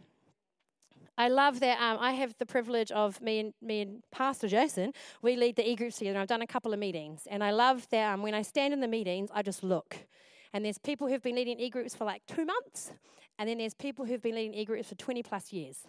I 1.17 1.29
love 1.29 1.61
that 1.61 1.81
um, 1.81 1.99
I 2.01 2.13
have 2.13 2.35
the 2.39 2.47
privilege 2.47 2.91
of 2.91 3.21
me 3.21 3.39
and 3.39 3.55
me 3.63 3.83
and 3.83 4.03
Pastor 4.11 4.49
Jason. 4.49 4.93
We 5.23 5.37
lead 5.37 5.55
the 5.55 5.69
e 5.69 5.77
groups 5.77 5.99
together. 5.99 6.19
I've 6.19 6.27
done 6.27 6.43
a 6.43 6.47
couple 6.47 6.73
of 6.73 6.81
meetings, 6.81 7.29
and 7.31 7.45
I 7.45 7.53
love 7.53 7.89
that 7.91 8.15
um, 8.15 8.23
when 8.23 8.35
I 8.35 8.43
stand 8.43 8.75
in 8.75 8.81
the 8.81 8.89
meetings, 8.89 9.31
I 9.33 9.43
just 9.43 9.63
look. 9.63 9.97
And 10.53 10.65
there's 10.65 10.79
people 10.79 11.07
who've 11.07 11.23
been 11.23 11.37
leading 11.37 11.61
e 11.61 11.71
groups 11.71 11.95
for 11.95 12.05
like 12.05 12.23
two 12.27 12.45
months, 12.45 12.91
and 13.39 13.49
then 13.49 13.59
there's 13.59 13.75
people 13.75 14.05
who've 14.05 14.23
been 14.23 14.35
leading 14.35 14.55
e 14.55 14.65
groups 14.65 14.89
for 14.89 14.97
20 14.97 15.23
plus 15.23 15.53
years. 15.53 15.87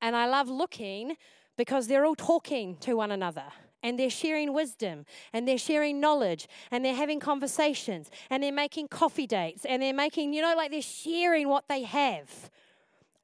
And 0.00 0.16
I 0.16 0.26
love 0.26 0.48
looking 0.48 1.16
because 1.58 1.86
they're 1.86 2.06
all 2.06 2.14
talking 2.14 2.78
to 2.78 2.94
one 2.94 3.10
another 3.10 3.52
and 3.86 3.96
they're 3.96 4.10
sharing 4.10 4.52
wisdom 4.52 5.06
and 5.32 5.46
they're 5.46 5.56
sharing 5.56 6.00
knowledge 6.00 6.48
and 6.72 6.84
they're 6.84 6.96
having 6.96 7.20
conversations 7.20 8.10
and 8.30 8.42
they're 8.42 8.50
making 8.50 8.88
coffee 8.88 9.28
dates 9.28 9.64
and 9.64 9.80
they're 9.80 9.94
making, 9.94 10.32
you 10.32 10.42
know, 10.42 10.56
like 10.56 10.72
they're 10.72 10.82
sharing 10.82 11.48
what 11.48 11.68
they 11.68 11.84
have. 11.84 12.50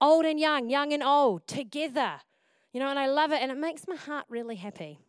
Old 0.00 0.24
and 0.24 0.38
young, 0.38 0.70
young 0.70 0.92
and 0.92 1.02
old, 1.02 1.48
together. 1.48 2.20
You 2.72 2.78
know, 2.78 2.88
and 2.88 2.98
I 2.98 3.08
love 3.08 3.32
it 3.32 3.42
and 3.42 3.50
it 3.50 3.58
makes 3.58 3.88
my 3.88 3.96
heart 3.96 4.24
really 4.28 4.54
happy. 4.54 5.00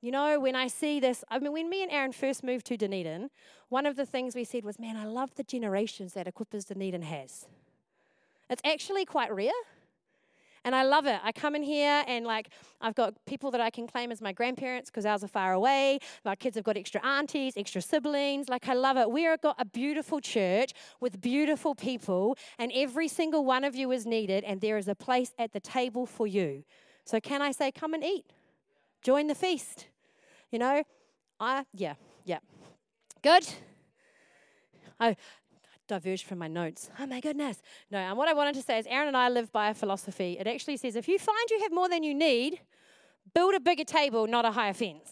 You 0.00 0.10
know, 0.10 0.40
when 0.40 0.56
I 0.56 0.68
see 0.68 1.00
this, 1.00 1.22
I 1.28 1.38
mean, 1.38 1.52
when 1.52 1.68
me 1.68 1.82
and 1.82 1.92
Aaron 1.92 2.12
first 2.12 2.42
moved 2.42 2.64
to 2.66 2.78
Dunedin, 2.78 3.28
one 3.68 3.84
of 3.84 3.94
the 3.94 4.06
things 4.06 4.34
we 4.34 4.44
said 4.44 4.64
was, 4.64 4.78
man, 4.78 4.96
I 4.96 5.04
love 5.04 5.34
the 5.34 5.42
generations 5.42 6.14
that 6.14 6.26
Equippers 6.26 6.66
Dunedin 6.66 7.02
has. 7.02 7.46
It's 8.48 8.62
actually 8.64 9.04
quite 9.04 9.34
rare. 9.34 9.50
And 10.68 10.76
I 10.76 10.82
love 10.82 11.06
it. 11.06 11.18
I 11.24 11.32
come 11.32 11.56
in 11.56 11.62
here 11.62 12.04
and 12.06 12.26
like 12.26 12.50
I've 12.82 12.94
got 12.94 13.14
people 13.24 13.50
that 13.52 13.60
I 13.62 13.70
can 13.70 13.86
claim 13.86 14.12
as 14.12 14.20
my 14.20 14.32
grandparents 14.32 14.90
because 14.90 15.06
ours 15.06 15.24
are 15.24 15.28
far 15.28 15.54
away. 15.54 15.98
My 16.26 16.36
kids 16.36 16.56
have 16.56 16.64
got 16.64 16.76
extra 16.76 17.02
aunties, 17.02 17.54
extra 17.56 17.80
siblings. 17.80 18.50
Like 18.50 18.68
I 18.68 18.74
love 18.74 18.98
it. 18.98 19.10
We've 19.10 19.40
got 19.40 19.56
a 19.58 19.64
beautiful 19.64 20.20
church 20.20 20.72
with 21.00 21.22
beautiful 21.22 21.74
people, 21.74 22.36
and 22.58 22.70
every 22.74 23.08
single 23.08 23.46
one 23.46 23.64
of 23.64 23.74
you 23.76 23.90
is 23.92 24.04
needed, 24.04 24.44
and 24.44 24.60
there 24.60 24.76
is 24.76 24.88
a 24.88 24.94
place 24.94 25.32
at 25.38 25.54
the 25.54 25.60
table 25.60 26.04
for 26.04 26.26
you. 26.26 26.64
So 27.06 27.18
can 27.18 27.40
I 27.40 27.50
say, 27.50 27.72
come 27.72 27.94
and 27.94 28.04
eat? 28.04 28.26
Join 29.00 29.26
the 29.26 29.34
feast. 29.34 29.86
You 30.50 30.58
know, 30.58 30.82
I 31.40 31.64
yeah, 31.72 31.94
yeah. 32.26 32.40
Good. 33.22 33.48
I 35.00 35.16
diverged 35.88 36.26
from 36.26 36.38
my 36.38 36.48
notes. 36.48 36.90
Oh 37.00 37.06
my 37.06 37.20
goodness. 37.20 37.60
No, 37.90 37.98
and 37.98 38.16
what 38.16 38.28
I 38.28 38.34
wanted 38.34 38.54
to 38.54 38.62
say 38.62 38.78
is 38.78 38.86
Aaron 38.86 39.08
and 39.08 39.16
I 39.16 39.28
live 39.28 39.50
by 39.50 39.70
a 39.70 39.74
philosophy. 39.74 40.36
It 40.38 40.46
actually 40.46 40.76
says 40.76 40.94
if 40.94 41.08
you 41.08 41.18
find 41.18 41.50
you 41.50 41.60
have 41.62 41.72
more 41.72 41.88
than 41.88 42.02
you 42.02 42.14
need, 42.14 42.60
build 43.34 43.54
a 43.54 43.60
bigger 43.60 43.84
table, 43.84 44.26
not 44.26 44.44
a 44.44 44.52
higher 44.52 44.74
fence. 44.74 45.10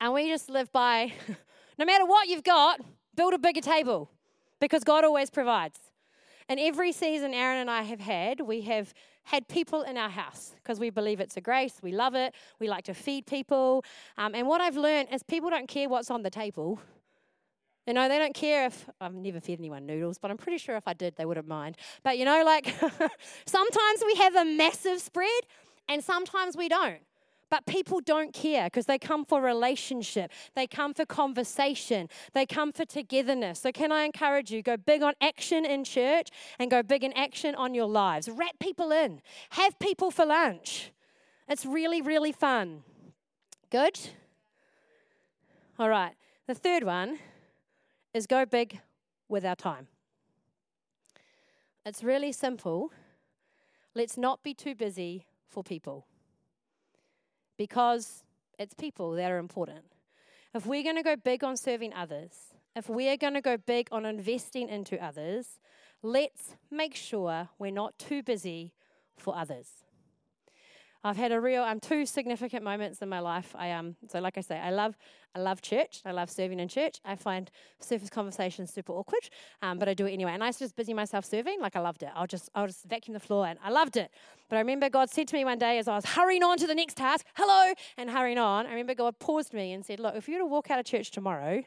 And 0.00 0.12
we 0.12 0.28
just 0.28 0.48
live 0.50 0.70
by 0.70 1.12
no 1.78 1.84
matter 1.84 2.04
what 2.04 2.28
you've 2.28 2.44
got, 2.44 2.80
build 3.16 3.34
a 3.34 3.38
bigger 3.38 3.60
table 3.60 4.10
because 4.60 4.84
God 4.84 5.04
always 5.04 5.30
provides. 5.30 5.78
And 6.48 6.60
every 6.60 6.92
season 6.92 7.34
Aaron 7.34 7.58
and 7.58 7.70
I 7.70 7.82
have 7.82 8.00
had, 8.00 8.40
we 8.40 8.60
have 8.62 8.94
had 9.24 9.48
people 9.48 9.82
in 9.82 9.96
our 9.96 10.08
house 10.08 10.54
because 10.62 10.78
we 10.78 10.90
believe 10.90 11.18
it's 11.18 11.36
a 11.36 11.40
grace. 11.40 11.74
We 11.82 11.90
love 11.90 12.14
it. 12.14 12.34
We 12.60 12.68
like 12.68 12.84
to 12.84 12.94
feed 12.94 13.26
people. 13.26 13.84
Um, 14.16 14.34
and 14.34 14.46
what 14.46 14.60
I've 14.60 14.76
learned 14.76 15.08
is 15.12 15.24
people 15.24 15.50
don't 15.50 15.66
care 15.66 15.88
what's 15.88 16.10
on 16.10 16.22
the 16.22 16.30
table. 16.30 16.78
You 17.86 17.94
know, 17.94 18.08
they 18.08 18.18
don't 18.18 18.34
care 18.34 18.66
if 18.66 18.88
I've 19.00 19.14
never 19.14 19.40
fed 19.40 19.58
anyone 19.60 19.86
noodles, 19.86 20.18
but 20.18 20.30
I'm 20.30 20.36
pretty 20.36 20.58
sure 20.58 20.76
if 20.76 20.88
I 20.88 20.92
did, 20.92 21.14
they 21.16 21.24
wouldn't 21.24 21.46
mind. 21.46 21.76
But 22.02 22.18
you 22.18 22.24
know, 22.24 22.42
like 22.44 22.74
sometimes 23.46 24.02
we 24.04 24.14
have 24.16 24.34
a 24.34 24.44
massive 24.44 25.00
spread 25.00 25.42
and 25.88 26.02
sometimes 26.02 26.56
we 26.56 26.68
don't. 26.68 27.00
But 27.48 27.64
people 27.64 28.00
don't 28.00 28.32
care 28.34 28.64
because 28.64 28.86
they 28.86 28.98
come 28.98 29.24
for 29.24 29.40
relationship. 29.40 30.32
They 30.56 30.66
come 30.66 30.94
for 30.94 31.06
conversation. 31.06 32.08
They 32.32 32.44
come 32.44 32.72
for 32.72 32.84
togetherness. 32.84 33.60
So, 33.60 33.70
can 33.70 33.92
I 33.92 34.02
encourage 34.02 34.50
you? 34.50 34.62
Go 34.62 34.76
big 34.76 35.00
on 35.00 35.14
action 35.20 35.64
in 35.64 35.84
church 35.84 36.30
and 36.58 36.68
go 36.72 36.82
big 36.82 37.04
in 37.04 37.12
action 37.12 37.54
on 37.54 37.72
your 37.72 37.86
lives. 37.86 38.28
Wrap 38.28 38.58
people 38.58 38.90
in. 38.90 39.22
Have 39.50 39.78
people 39.78 40.10
for 40.10 40.26
lunch. 40.26 40.90
It's 41.48 41.64
really, 41.64 42.02
really 42.02 42.32
fun. 42.32 42.82
Good? 43.70 43.96
All 45.78 45.88
right. 45.88 46.14
The 46.48 46.54
third 46.54 46.82
one 46.82 47.20
is 48.16 48.26
go 48.26 48.46
big 48.46 48.80
with 49.28 49.44
our 49.44 49.54
time. 49.54 49.88
It's 51.84 52.02
really 52.02 52.32
simple. 52.32 52.90
Let's 53.94 54.16
not 54.16 54.42
be 54.42 54.54
too 54.54 54.74
busy 54.74 55.26
for 55.46 55.62
people 55.62 56.06
because 57.58 58.24
it's 58.58 58.72
people 58.72 59.12
that 59.12 59.30
are 59.30 59.36
important. 59.36 59.84
If 60.54 60.64
we're 60.64 60.82
going 60.82 60.96
to 60.96 61.02
go 61.02 61.16
big 61.16 61.44
on 61.44 61.58
serving 61.58 61.92
others, 61.92 62.54
if 62.74 62.88
we're 62.88 63.18
going 63.18 63.34
to 63.34 63.42
go 63.42 63.58
big 63.58 63.88
on 63.92 64.06
investing 64.06 64.70
into 64.70 65.02
others, 65.04 65.60
let's 66.02 66.56
make 66.70 66.94
sure 66.94 67.50
we're 67.58 67.70
not 67.70 67.98
too 67.98 68.22
busy 68.22 68.72
for 69.18 69.36
others. 69.36 69.85
I've 71.06 71.16
had 71.16 71.30
a 71.30 71.40
real 71.40 71.62
um, 71.62 71.78
two 71.78 72.04
significant 72.04 72.64
moments 72.64 73.00
in 73.00 73.08
my 73.08 73.20
life. 73.20 73.54
I 73.54 73.70
um 73.70 73.94
so 74.08 74.18
like 74.18 74.36
I 74.36 74.40
say, 74.40 74.58
I 74.58 74.70
love 74.70 74.98
I 75.36 75.38
love 75.38 75.62
church. 75.62 76.00
I 76.04 76.10
love 76.10 76.28
serving 76.28 76.58
in 76.58 76.66
church. 76.66 77.00
I 77.04 77.14
find 77.14 77.48
surface 77.78 78.10
conversations 78.10 78.72
super 78.72 78.92
awkward, 78.92 79.28
um, 79.62 79.78
but 79.78 79.88
I 79.88 79.94
do 79.94 80.06
it 80.06 80.12
anyway. 80.12 80.32
And 80.32 80.42
I 80.42 80.46
used 80.46 80.58
to 80.58 80.64
just 80.64 80.74
busy 80.74 80.94
myself 80.94 81.24
serving. 81.24 81.60
Like 81.60 81.76
I 81.76 81.80
loved 81.80 82.02
it. 82.02 82.08
I'll 82.16 82.26
just 82.26 82.50
I'll 82.56 82.66
just 82.66 82.84
vacuum 82.86 83.14
the 83.14 83.20
floor, 83.20 83.46
and 83.46 83.56
I 83.62 83.70
loved 83.70 83.96
it. 83.96 84.10
But 84.48 84.56
I 84.56 84.58
remember 84.58 84.90
God 84.90 85.08
said 85.08 85.28
to 85.28 85.36
me 85.36 85.44
one 85.44 85.58
day 85.58 85.78
as 85.78 85.86
I 85.86 85.94
was 85.94 86.04
hurrying 86.04 86.42
on 86.42 86.58
to 86.58 86.66
the 86.66 86.74
next 86.74 86.96
task, 86.96 87.24
hello, 87.34 87.72
and 87.96 88.10
hurrying 88.10 88.38
on. 88.38 88.66
I 88.66 88.70
remember 88.70 88.94
God 88.96 89.20
paused 89.20 89.54
me 89.54 89.72
and 89.72 89.86
said, 89.86 90.00
Look, 90.00 90.16
if 90.16 90.26
you 90.26 90.34
were 90.34 90.40
to 90.40 90.46
walk 90.46 90.72
out 90.72 90.80
of 90.80 90.86
church 90.86 91.12
tomorrow, 91.12 91.62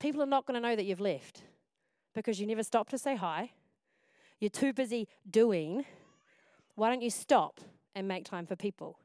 people 0.00 0.20
are 0.20 0.26
not 0.26 0.44
going 0.44 0.60
to 0.60 0.68
know 0.68 0.74
that 0.74 0.84
you've 0.84 1.00
left 1.00 1.42
because 2.16 2.40
you 2.40 2.48
never 2.48 2.64
stopped 2.64 2.90
to 2.90 2.98
say 2.98 3.14
hi. 3.14 3.52
You're 4.40 4.50
too 4.50 4.72
busy 4.72 5.06
doing. 5.30 5.84
Why 6.74 6.88
don't 6.88 7.02
you 7.02 7.10
stop 7.10 7.60
and 7.94 8.08
make 8.08 8.24
time 8.24 8.46
for 8.46 8.56
people. 8.56 8.98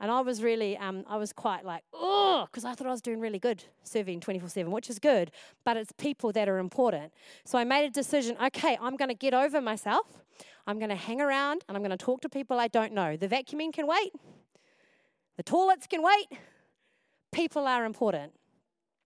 And 0.00 0.10
I 0.12 0.20
was 0.20 0.42
really, 0.42 0.76
um, 0.76 1.04
I 1.08 1.16
was 1.16 1.32
quite 1.32 1.64
like, 1.64 1.82
oh, 1.92 2.46
because 2.48 2.64
I 2.64 2.74
thought 2.74 2.86
I 2.86 2.90
was 2.90 3.02
doing 3.02 3.18
really 3.18 3.40
good 3.40 3.64
serving 3.82 4.20
24 4.20 4.48
7, 4.48 4.70
which 4.70 4.88
is 4.88 4.98
good, 4.98 5.32
but 5.64 5.76
it's 5.76 5.90
people 5.92 6.30
that 6.32 6.48
are 6.48 6.58
important. 6.58 7.12
So 7.44 7.58
I 7.58 7.64
made 7.64 7.84
a 7.84 7.90
decision 7.90 8.36
okay, 8.44 8.78
I'm 8.80 8.96
going 8.96 9.08
to 9.08 9.14
get 9.14 9.34
over 9.34 9.60
myself. 9.60 10.06
I'm 10.66 10.78
going 10.78 10.90
to 10.90 10.96
hang 10.96 11.20
around 11.20 11.64
and 11.66 11.76
I'm 11.76 11.82
going 11.82 11.96
to 11.96 12.04
talk 12.04 12.20
to 12.20 12.28
people 12.28 12.60
I 12.60 12.68
don't 12.68 12.92
know. 12.92 13.16
The 13.16 13.26
vacuuming 13.26 13.72
can 13.72 13.86
wait, 13.86 14.12
the 15.36 15.42
toilets 15.42 15.86
can 15.86 16.02
wait. 16.02 16.26
People 17.32 17.66
are 17.66 17.84
important. 17.84 18.32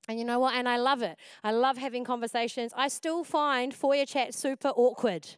And 0.09 0.19
you 0.19 0.25
know 0.25 0.41
what? 0.41 0.55
And 0.55 0.69
I 0.69 0.77
love 0.79 1.03
it. 1.03 1.17
I 1.45 1.53
love 1.53 1.79
having 1.79 2.05
conversations. 2.05 2.73
I 2.77 2.89
still 2.89 3.23
find 3.23 3.73
foyer 3.73 4.05
chat 4.05 4.35
super 4.35 4.69
awkward, 4.69 5.37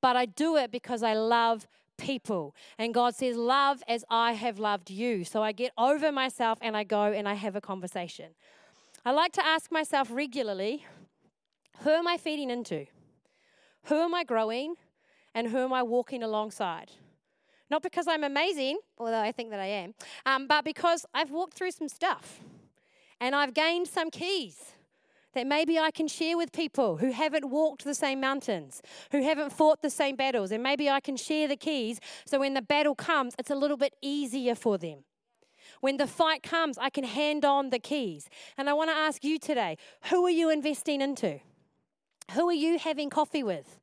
but 0.00 0.16
I 0.16 0.26
do 0.26 0.56
it 0.56 0.70
because 0.70 1.02
I 1.02 1.14
love 1.14 1.66
people. 1.98 2.54
And 2.78 2.94
God 2.94 3.14
says, 3.14 3.36
Love 3.36 3.82
as 3.86 4.04
I 4.08 4.32
have 4.32 4.58
loved 4.58 4.90
you. 4.90 5.24
So 5.24 5.42
I 5.42 5.52
get 5.52 5.72
over 5.76 6.10
myself 6.10 6.58
and 6.62 6.76
I 6.76 6.84
go 6.84 7.12
and 7.12 7.28
I 7.28 7.34
have 7.34 7.56
a 7.56 7.60
conversation. 7.60 8.34
I 9.04 9.12
like 9.12 9.32
to 9.32 9.44
ask 9.44 9.70
myself 9.70 10.08
regularly 10.10 10.84
who 11.82 11.90
am 11.90 12.08
I 12.08 12.16
feeding 12.16 12.50
into? 12.50 12.86
Who 13.84 13.96
am 13.96 14.14
I 14.14 14.24
growing? 14.24 14.74
And 15.34 15.48
who 15.48 15.58
am 15.58 15.72
I 15.72 15.82
walking 15.82 16.22
alongside? 16.22 16.90
Not 17.70 17.82
because 17.82 18.08
I'm 18.08 18.24
amazing, 18.24 18.78
although 18.96 19.20
I 19.20 19.30
think 19.30 19.50
that 19.50 19.60
I 19.60 19.66
am, 19.66 19.94
um, 20.24 20.46
but 20.46 20.64
because 20.64 21.04
I've 21.12 21.30
walked 21.30 21.54
through 21.54 21.70
some 21.72 21.88
stuff 21.88 22.40
and 23.20 23.34
I've 23.34 23.54
gained 23.54 23.86
some 23.86 24.10
keys 24.10 24.72
that 25.38 25.46
maybe 25.46 25.78
I 25.78 25.92
can 25.92 26.08
share 26.08 26.36
with 26.36 26.50
people 26.50 26.96
who 26.96 27.12
haven't 27.12 27.48
walked 27.48 27.84
the 27.84 27.94
same 27.94 28.20
mountains, 28.20 28.82
who 29.12 29.22
haven't 29.22 29.52
fought 29.52 29.82
the 29.82 29.88
same 29.88 30.16
battles, 30.16 30.50
and 30.50 30.64
maybe 30.64 30.90
I 30.90 30.98
can 30.98 31.16
share 31.16 31.46
the 31.46 31.54
keys 31.56 32.00
so 32.26 32.40
when 32.40 32.54
the 32.54 32.62
battle 32.62 32.96
comes, 32.96 33.36
it's 33.38 33.50
a 33.50 33.54
little 33.54 33.76
bit 33.76 33.94
easier 34.02 34.56
for 34.56 34.78
them. 34.78 35.04
When 35.80 35.96
the 35.96 36.08
fight 36.08 36.42
comes, 36.42 36.76
I 36.76 36.90
can 36.90 37.04
hand 37.04 37.44
on 37.44 37.70
the 37.70 37.78
keys. 37.78 38.28
And 38.56 38.68
I 38.68 38.72
want 38.72 38.90
to 38.90 38.96
ask 38.96 39.22
you 39.22 39.38
today 39.38 39.76
who 40.10 40.26
are 40.26 40.30
you 40.30 40.50
investing 40.50 41.00
into? 41.00 41.38
Who 42.32 42.48
are 42.48 42.60
you 42.66 42.76
having 42.76 43.08
coffee 43.08 43.44
with? 43.44 43.78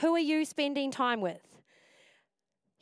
Who 0.00 0.14
are 0.14 0.26
you 0.32 0.44
spending 0.44 0.90
time 0.90 1.22
with? 1.22 1.40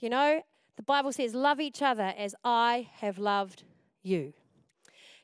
You 0.00 0.10
know, 0.10 0.42
the 0.74 0.82
Bible 0.82 1.12
says, 1.12 1.32
Love 1.32 1.60
each 1.60 1.80
other 1.80 2.12
as 2.18 2.34
I 2.42 2.88
have 2.94 3.18
loved 3.18 3.62
you. 4.02 4.32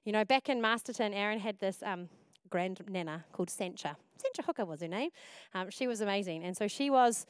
You 0.04 0.12
know, 0.12 0.24
back 0.24 0.48
in 0.48 0.60
Masterton, 0.60 1.12
Aaron 1.12 1.40
had 1.40 1.58
this 1.58 1.82
um, 1.82 2.08
grand 2.50 2.80
nana 2.88 3.24
called 3.32 3.50
Sancha. 3.50 3.96
Sancha 4.16 4.42
Hooker 4.42 4.64
was 4.64 4.80
her 4.80 4.88
name. 4.88 5.10
Um, 5.54 5.70
she 5.70 5.86
was 5.86 6.00
amazing. 6.00 6.42
And 6.44 6.56
so 6.56 6.68
she 6.68 6.90
was, 6.90 7.26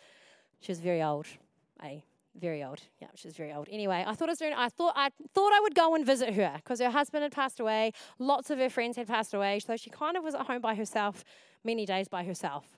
she 0.60 0.72
was 0.72 0.80
very 0.80 1.02
old, 1.02 1.26
eh? 1.82 2.00
Very 2.38 2.62
old. 2.62 2.82
Yeah, 3.00 3.08
she 3.14 3.28
was 3.28 3.36
very 3.36 3.52
old. 3.52 3.66
Anyway, 3.70 4.04
I 4.06 4.14
thought 4.14 4.28
I 4.28 4.32
was 4.32 4.38
doing, 4.38 4.52
I 4.54 4.68
thought 4.68 4.92
I 4.94 5.08
thought 5.34 5.52
I 5.54 5.60
would 5.60 5.74
go 5.74 5.94
and 5.94 6.04
visit 6.04 6.34
her 6.34 6.52
because 6.56 6.80
her 6.80 6.90
husband 6.90 7.22
had 7.22 7.32
passed 7.32 7.60
away. 7.60 7.92
Lots 8.18 8.50
of 8.50 8.58
her 8.58 8.68
friends 8.68 8.96
had 8.96 9.06
passed 9.06 9.32
away. 9.32 9.58
So 9.60 9.76
she 9.76 9.88
kind 9.88 10.18
of 10.18 10.22
was 10.22 10.34
at 10.34 10.42
home 10.42 10.60
by 10.60 10.74
herself, 10.74 11.24
many 11.64 11.86
days 11.86 12.08
by 12.08 12.24
herself. 12.24 12.76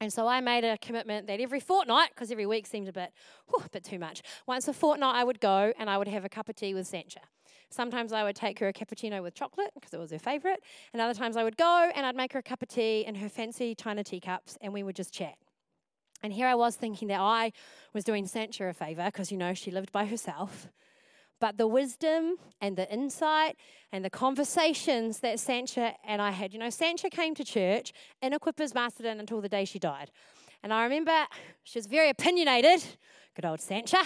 And 0.00 0.12
so 0.12 0.26
I 0.26 0.40
made 0.40 0.64
a 0.64 0.78
commitment 0.78 1.26
that 1.26 1.40
every 1.40 1.60
fortnight, 1.60 2.10
because 2.14 2.32
every 2.32 2.46
week 2.46 2.66
seemed 2.66 2.88
a 2.88 2.92
bit, 2.92 3.12
whew, 3.48 3.62
a 3.64 3.68
bit 3.68 3.84
too 3.84 3.98
much, 3.98 4.22
once 4.46 4.66
a 4.66 4.72
fortnight 4.72 5.14
I 5.14 5.24
would 5.24 5.40
go 5.40 5.72
and 5.78 5.90
I 5.90 5.98
would 5.98 6.08
have 6.08 6.24
a 6.24 6.28
cup 6.28 6.48
of 6.48 6.56
tea 6.56 6.74
with 6.74 6.86
Sancha. 6.86 7.20
Sometimes 7.70 8.12
I 8.12 8.24
would 8.24 8.36
take 8.36 8.58
her 8.58 8.68
a 8.68 8.72
cappuccino 8.72 9.22
with 9.22 9.34
chocolate 9.34 9.70
because 9.74 9.94
it 9.94 10.00
was 10.00 10.10
her 10.10 10.18
favorite. 10.18 10.62
And 10.92 11.00
other 11.00 11.14
times 11.14 11.36
I 11.36 11.44
would 11.44 11.56
go 11.56 11.90
and 11.94 12.04
I'd 12.04 12.16
make 12.16 12.32
her 12.32 12.40
a 12.40 12.42
cup 12.42 12.62
of 12.62 12.68
tea 12.68 13.04
in 13.06 13.14
her 13.16 13.28
fancy 13.28 13.74
china 13.74 14.02
teacups 14.02 14.58
and 14.60 14.72
we 14.72 14.82
would 14.82 14.96
just 14.96 15.14
chat. 15.14 15.36
And 16.22 16.32
here 16.32 16.46
I 16.46 16.54
was 16.54 16.76
thinking 16.76 17.08
that 17.08 17.20
I 17.20 17.52
was 17.94 18.04
doing 18.04 18.26
Sancha 18.26 18.64
a 18.64 18.72
favor 18.72 19.04
because, 19.06 19.32
you 19.32 19.38
know, 19.38 19.54
she 19.54 19.70
lived 19.70 19.92
by 19.92 20.04
herself. 20.04 20.68
But 21.40 21.56
the 21.56 21.66
wisdom 21.66 22.36
and 22.60 22.76
the 22.76 22.92
insight 22.92 23.56
and 23.92 24.04
the 24.04 24.10
conversations 24.10 25.20
that 25.20 25.40
Sancha 25.40 25.94
and 26.06 26.20
I 26.20 26.32
had, 26.32 26.52
you 26.52 26.58
know, 26.58 26.68
Sancha 26.68 27.08
came 27.08 27.34
to 27.36 27.44
church 27.44 27.92
in 28.20 28.32
Equippers 28.34 28.74
Masterton 28.74 29.18
until 29.18 29.40
the 29.40 29.48
day 29.48 29.64
she 29.64 29.78
died. 29.78 30.10
And 30.62 30.74
I 30.74 30.82
remember 30.82 31.26
she 31.62 31.78
was 31.78 31.86
very 31.86 32.10
opinionated, 32.10 32.84
good 33.34 33.46
old 33.46 33.60
Sancha, 33.62 34.02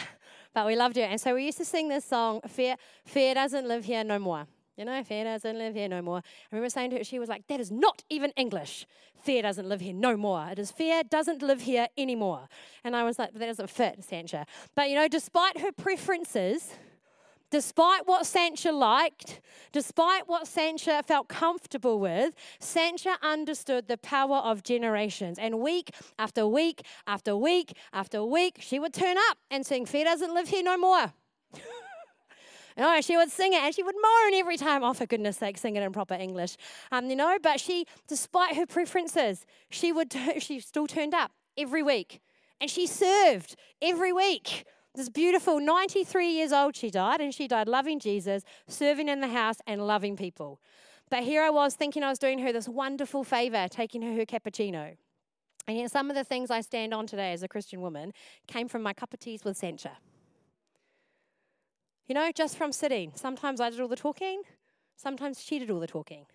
but 0.55 0.67
we 0.67 0.77
loved 0.77 0.97
her. 0.97 1.03
And 1.03 1.21
so 1.21 1.35
we 1.35 1.45
used 1.45 1.59
to 1.59 1.65
sing 1.65 1.89
this 1.89 2.05
song, 2.05 2.41
Fear, 2.49 2.77
Fear 3.05 3.35
Doesn't 3.35 3.67
Live 3.67 3.85
Here 3.85 4.05
No 4.05 4.19
More. 4.19 4.47
You 4.77 4.85
know, 4.85 5.05
fear 5.05 5.23
doesn't 5.23 5.57
live 5.57 5.75
here 5.75 5.89
no 5.89 6.03
more. 6.03 6.19
I 6.19 6.23
remember 6.51 6.69
saying 6.69 6.91
to 6.91 6.99
her, 6.99 7.05
she 7.05 7.21
was 7.21 7.29
like, 7.29 7.47
that 7.47 7.61
is 7.61 7.71
not 7.71 8.03
even 8.11 8.33
English. 8.37 8.87
Fear 9.23 9.43
doesn't 9.43 9.69
live 9.69 9.81
here 9.81 9.95
no 9.95 10.17
more. 10.17 10.49
It 10.51 10.59
is 10.59 10.73
fear 10.73 11.05
doesn't 11.05 11.43
live 11.43 11.61
here 11.61 11.87
anymore. 11.97 12.49
And 12.83 12.97
I 12.97 13.05
was 13.05 13.17
like, 13.17 13.35
that 13.35 13.47
doesn't 13.47 13.71
fit, 13.71 14.03
Sancha. 14.03 14.47
But 14.75 14.89
you 14.89 14.97
know, 14.97 15.07
despite 15.07 15.61
her 15.61 15.71
preferences, 15.71 16.73
despite 17.51 18.07
what 18.07 18.27
Sancha 18.27 18.73
liked, 18.73 19.41
despite 19.73 20.29
what 20.29 20.47
Sancha 20.47 21.03
felt 21.03 21.29
comfortable 21.29 21.99
with, 21.99 22.35
Sancha 22.61 23.17
understood 23.23 23.89
the 23.89 23.97
power 23.97 24.37
of 24.37 24.63
generations. 24.63 25.39
And 25.39 25.61
week 25.61 25.91
after 26.19 26.47
week 26.47 26.83
after 27.07 27.37
week 27.37 27.77
after 27.93 28.25
week, 28.25 28.57
she 28.61 28.79
would 28.79 28.93
turn 28.93 29.17
up 29.31 29.39
and 29.51 29.65
sing, 29.65 29.87
Fear 29.87 30.05
doesn't 30.05 30.35
live 30.35 30.49
here 30.49 30.63
no 30.63 30.77
more. 30.77 31.13
No, 32.77 33.01
she 33.01 33.17
would 33.17 33.31
sing 33.31 33.53
it 33.53 33.63
and 33.63 33.73
she 33.73 33.85
would 33.85 33.95
moan 33.95 34.35
every 34.35 34.57
time. 34.57 34.83
Oh, 34.83 34.95
for 34.95 35.07
goodness 35.07 35.37
sake, 35.37 35.59
sing 35.59 35.77
it 35.77 35.83
in 35.83 35.93
proper 35.93 36.15
English. 36.15 36.57
Um, 36.91 37.09
you 37.09 37.15
know, 37.15 37.39
but 37.41 37.61
she, 37.61 37.87
despite 38.09 38.57
her 38.57 38.67
preferences, 38.67 39.47
she 39.71 39.93
would 39.93 40.13
she 40.39 40.59
still 40.61 40.87
turned 40.87 41.15
up 41.15 41.31
every 41.57 41.83
week. 41.83 42.21
And 42.61 42.71
she 42.71 42.87
served 42.87 43.57
every 43.83 44.13
week. 44.13 44.65
This 44.95 45.09
beautiful 45.09 45.59
93 45.59 46.31
years 46.31 46.53
old, 46.53 46.77
she 46.77 46.89
died, 46.89 47.21
and 47.21 47.35
she 47.35 47.49
died 47.49 47.67
loving 47.67 47.99
Jesus, 47.99 48.45
serving 48.69 49.09
in 49.09 49.21
the 49.21 49.29
house, 49.29 49.57
and 49.67 49.85
loving 49.87 50.17
people. 50.17 50.61
But 51.11 51.25
here 51.25 51.43
I 51.43 51.51
was 51.51 51.75
thinking 51.75 52.05
I 52.05 52.11
was 52.11 52.19
doing 52.19 52.39
her 52.39 52.53
this 52.53 52.69
wonderful 52.69 53.25
favor, 53.25 53.67
taking 53.69 54.03
her 54.03 54.15
her 54.15 54.25
cappuccino. 54.25 54.97
And 55.67 55.79
yet, 55.79 55.91
some 55.91 56.11
of 56.11 56.17
the 56.17 56.25
things 56.25 56.51
I 56.51 56.61
stand 56.61 56.95
on 56.95 57.07
today 57.07 57.33
as 57.33 57.43
a 57.43 57.49
Christian 57.49 57.81
woman 57.81 58.13
came 58.47 58.69
from 58.69 58.83
my 58.83 58.93
cup 58.93 59.13
of 59.13 59.19
teas 59.19 59.45
with 59.45 59.57
Sancha. 59.57 59.99
You 62.07 62.15
know, 62.15 62.31
just 62.33 62.57
from 62.57 62.71
sitting. 62.71 63.13
Sometimes 63.15 63.61
I 63.61 63.71
did 63.71 63.81
all 63.81 63.89
the 63.89 63.97
talking, 63.97 64.43
sometimes 64.97 65.43
she 65.43 65.59
did 65.59 65.71
all 65.71 65.81
the 65.81 65.87
talking. 65.87 66.27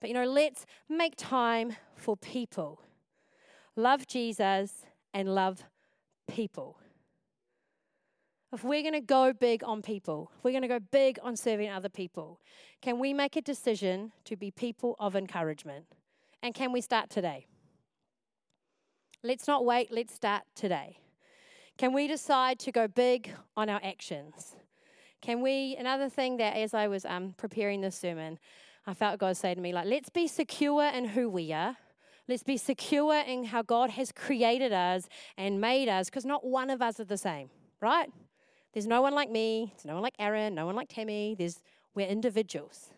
But 0.00 0.08
you 0.08 0.14
know, 0.14 0.24
let's 0.24 0.66
make 0.88 1.14
time 1.16 1.76
for 1.96 2.16
people. 2.16 2.80
Love 3.74 4.06
Jesus 4.06 4.84
and 5.14 5.34
love 5.34 5.64
people. 6.28 6.76
If 8.52 8.64
we're 8.64 8.82
going 8.82 8.92
to 8.92 9.00
go 9.00 9.32
big 9.32 9.64
on 9.64 9.80
people, 9.80 10.30
we're 10.42 10.50
going 10.50 10.62
to 10.62 10.68
go 10.68 10.78
big 10.78 11.18
on 11.22 11.36
serving 11.36 11.70
other 11.70 11.88
people, 11.88 12.38
can 12.82 12.98
we 12.98 13.14
make 13.14 13.34
a 13.36 13.40
decision 13.40 14.12
to 14.26 14.36
be 14.36 14.50
people 14.50 14.94
of 14.98 15.16
encouragement? 15.16 15.86
And 16.42 16.54
can 16.54 16.70
we 16.70 16.82
start 16.82 17.08
today? 17.08 17.46
Let's 19.22 19.48
not 19.48 19.64
wait, 19.64 19.90
let's 19.90 20.14
start 20.14 20.42
today. 20.54 20.98
Can 21.78 21.94
we 21.94 22.06
decide 22.06 22.58
to 22.60 22.72
go 22.72 22.88
big 22.88 23.32
on 23.56 23.70
our 23.70 23.80
actions? 23.82 24.54
Can 25.22 25.40
we, 25.40 25.76
another 25.78 26.10
thing 26.10 26.36
that 26.36 26.54
as 26.56 26.74
I 26.74 26.88
was 26.88 27.06
um, 27.06 27.34
preparing 27.38 27.80
this 27.80 27.96
sermon, 27.96 28.38
I 28.86 28.92
felt 28.92 29.18
God 29.18 29.36
say 29.36 29.54
to 29.54 29.60
me, 29.60 29.72
like, 29.72 29.86
let's 29.86 30.10
be 30.10 30.26
secure 30.26 30.84
in 30.84 31.06
who 31.06 31.30
we 31.30 31.52
are. 31.52 31.76
Let's 32.28 32.42
be 32.42 32.56
secure 32.56 33.22
in 33.26 33.44
how 33.44 33.62
God 33.62 33.90
has 33.90 34.12
created 34.12 34.72
us 34.72 35.08
and 35.38 35.60
made 35.60 35.88
us, 35.88 36.10
because 36.10 36.26
not 36.26 36.44
one 36.44 36.68
of 36.68 36.82
us 36.82 37.00
are 37.00 37.04
the 37.04 37.16
same, 37.16 37.48
right? 37.80 38.10
There's 38.72 38.86
no 38.86 39.02
one 39.02 39.14
like 39.14 39.30
me, 39.30 39.72
there's 39.74 39.84
no 39.84 39.94
one 39.94 40.02
like 40.02 40.14
Aaron, 40.18 40.54
no 40.54 40.66
one 40.66 40.76
like 40.76 40.88
Tammy. 40.88 41.34
There's 41.38 41.60
we're 41.94 42.06
individuals. 42.06 42.90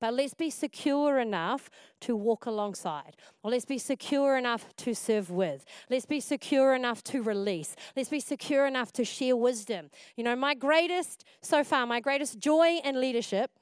But 0.00 0.14
let's 0.14 0.34
be 0.34 0.50
secure 0.50 1.20
enough 1.20 1.70
to 2.00 2.16
walk 2.16 2.46
alongside. 2.46 3.16
Or 3.44 3.52
let's 3.52 3.64
be 3.64 3.78
secure 3.78 4.36
enough 4.36 4.74
to 4.78 4.94
serve 4.94 5.30
with. 5.30 5.64
Let's 5.90 6.06
be 6.06 6.18
secure 6.18 6.74
enough 6.74 7.04
to 7.04 7.22
release. 7.22 7.76
Let's 7.94 8.08
be 8.08 8.18
secure 8.18 8.66
enough 8.66 8.92
to 8.94 9.04
share 9.04 9.36
wisdom. 9.36 9.90
You 10.16 10.24
know, 10.24 10.34
my 10.34 10.54
greatest, 10.54 11.24
so 11.40 11.62
far, 11.62 11.86
my 11.86 12.00
greatest 12.00 12.40
joy 12.40 12.80
in 12.82 13.00
leadership 13.00 13.52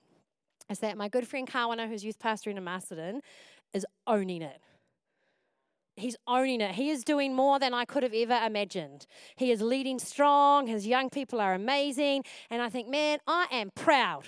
is 0.71 0.79
that 0.79 0.97
my 0.97 1.09
good 1.09 1.29
friend 1.29 1.47
Kawana, 1.47 1.87
who's 1.87 2.05
youth 2.05 2.19
pastor 2.19 2.49
in 2.49 2.65
Masterton, 2.65 3.21
is 3.75 3.85
owning 4.07 4.41
it. 4.41 4.63
He's 6.01 6.17
owning 6.27 6.61
it. 6.61 6.75
He 6.75 6.91
is 6.91 7.05
doing 7.05 7.35
more 7.35 7.59
than 7.59 7.73
I 7.75 7.85
could 7.85 8.03
have 8.03 8.15
ever 8.15 8.39
imagined. 8.45 9.07
He 9.37 9.51
is 9.51 9.61
leading 9.63 9.99
strong. 9.99 10.67
His 10.67 10.87
young 10.87 11.11
people 11.11 11.41
are 11.41 11.55
amazing. 11.55 12.25
And 12.51 12.61
I 12.61 12.69
think, 12.69 12.89
man, 12.89 13.19
I 13.27 13.47
am 13.51 13.71
proud 13.75 14.27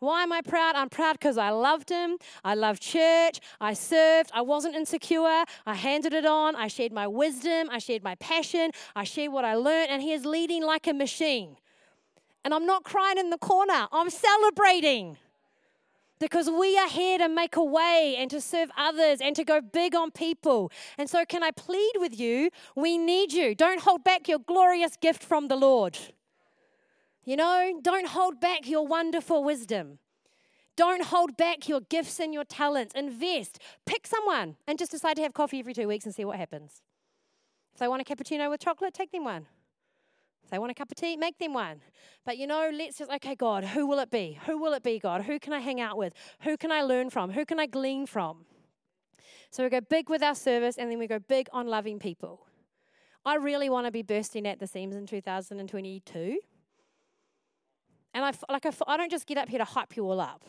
why 0.00 0.22
am 0.22 0.32
I 0.32 0.40
proud? 0.40 0.76
I'm 0.76 0.88
proud 0.88 1.12
because 1.12 1.36
I 1.36 1.50
loved 1.50 1.90
him. 1.90 2.16
I 2.42 2.54
loved 2.54 2.80
church. 2.80 3.38
I 3.60 3.74
served. 3.74 4.30
I 4.32 4.40
wasn't 4.40 4.74
insecure. 4.74 5.44
I 5.66 5.74
handed 5.74 6.14
it 6.14 6.24
on. 6.24 6.56
I 6.56 6.68
shared 6.68 6.90
my 6.90 7.06
wisdom. 7.06 7.68
I 7.70 7.78
shared 7.78 8.02
my 8.02 8.14
passion. 8.14 8.70
I 8.96 9.04
shared 9.04 9.30
what 9.30 9.44
I 9.44 9.54
learned. 9.54 9.90
And 9.90 10.02
he 10.02 10.12
is 10.12 10.24
leading 10.24 10.64
like 10.64 10.86
a 10.86 10.94
machine. 10.94 11.56
And 12.46 12.54
I'm 12.54 12.64
not 12.64 12.84
crying 12.84 13.18
in 13.18 13.28
the 13.28 13.36
corner, 13.36 13.86
I'm 13.92 14.08
celebrating 14.08 15.18
because 16.20 16.50
we 16.50 16.78
are 16.78 16.88
here 16.88 17.18
to 17.18 17.28
make 17.28 17.56
a 17.56 17.64
way 17.64 18.14
and 18.18 18.30
to 18.30 18.40
serve 18.40 18.70
others 18.76 19.20
and 19.20 19.34
to 19.34 19.42
go 19.42 19.60
big 19.60 19.94
on 19.94 20.10
people. 20.10 20.70
And 20.98 21.08
so, 21.08 21.24
can 21.24 21.42
I 21.42 21.50
plead 21.50 21.92
with 21.96 22.18
you? 22.18 22.50
We 22.76 22.98
need 22.98 23.32
you. 23.32 23.54
Don't 23.54 23.80
hold 23.80 24.04
back 24.04 24.28
your 24.28 24.38
glorious 24.38 24.96
gift 24.96 25.24
from 25.24 25.48
the 25.48 25.56
Lord. 25.56 25.98
You 27.24 27.36
know, 27.36 27.80
don't 27.82 28.08
hold 28.08 28.40
back 28.40 28.68
your 28.68 28.86
wonderful 28.86 29.42
wisdom. 29.42 29.98
Don't 30.76 31.04
hold 31.04 31.36
back 31.36 31.68
your 31.68 31.80
gifts 31.80 32.20
and 32.20 32.32
your 32.32 32.44
talents. 32.44 32.94
Invest. 32.94 33.58
Pick 33.84 34.06
someone 34.06 34.56
and 34.66 34.78
just 34.78 34.92
decide 34.92 35.16
to 35.16 35.22
have 35.22 35.34
coffee 35.34 35.58
every 35.58 35.74
two 35.74 35.88
weeks 35.88 36.04
and 36.06 36.14
see 36.14 36.24
what 36.24 36.38
happens. 36.38 36.82
If 37.74 37.80
they 37.80 37.88
want 37.88 38.02
a 38.02 38.04
cappuccino 38.04 38.48
with 38.50 38.60
chocolate, 38.60 38.94
take 38.94 39.12
them 39.12 39.24
one. 39.24 39.46
If 40.50 40.54
they 40.54 40.58
want 40.58 40.72
a 40.72 40.74
cup 40.74 40.90
of 40.90 40.96
tea, 40.96 41.16
make 41.16 41.38
them 41.38 41.54
one. 41.54 41.80
But 42.26 42.36
you 42.36 42.48
know, 42.48 42.72
let's 42.74 42.98
just, 42.98 43.08
okay, 43.08 43.36
God, 43.36 43.62
who 43.62 43.86
will 43.86 44.00
it 44.00 44.10
be? 44.10 44.36
Who 44.46 44.58
will 44.58 44.72
it 44.72 44.82
be, 44.82 44.98
God? 44.98 45.22
Who 45.22 45.38
can 45.38 45.52
I 45.52 45.60
hang 45.60 45.80
out 45.80 45.96
with? 45.96 46.12
Who 46.40 46.56
can 46.56 46.72
I 46.72 46.82
learn 46.82 47.08
from? 47.08 47.30
Who 47.30 47.46
can 47.46 47.60
I 47.60 47.66
glean 47.66 48.04
from? 48.04 48.46
So 49.52 49.62
we 49.62 49.70
go 49.70 49.80
big 49.80 50.10
with 50.10 50.24
our 50.24 50.34
service 50.34 50.76
and 50.76 50.90
then 50.90 50.98
we 50.98 51.06
go 51.06 51.20
big 51.20 51.46
on 51.52 51.68
loving 51.68 52.00
people. 52.00 52.48
I 53.24 53.36
really 53.36 53.70
want 53.70 53.86
to 53.86 53.92
be 53.92 54.02
bursting 54.02 54.44
at 54.44 54.58
the 54.58 54.66
seams 54.66 54.96
in 54.96 55.06
2022. 55.06 56.40
And 58.12 58.24
I, 58.24 58.32
like, 58.50 58.66
I, 58.66 58.72
I 58.88 58.96
don't 58.96 59.08
just 59.08 59.28
get 59.28 59.38
up 59.38 59.48
here 59.48 59.60
to 59.60 59.64
hype 59.64 59.96
you 59.96 60.04
all 60.04 60.20
up. 60.20 60.42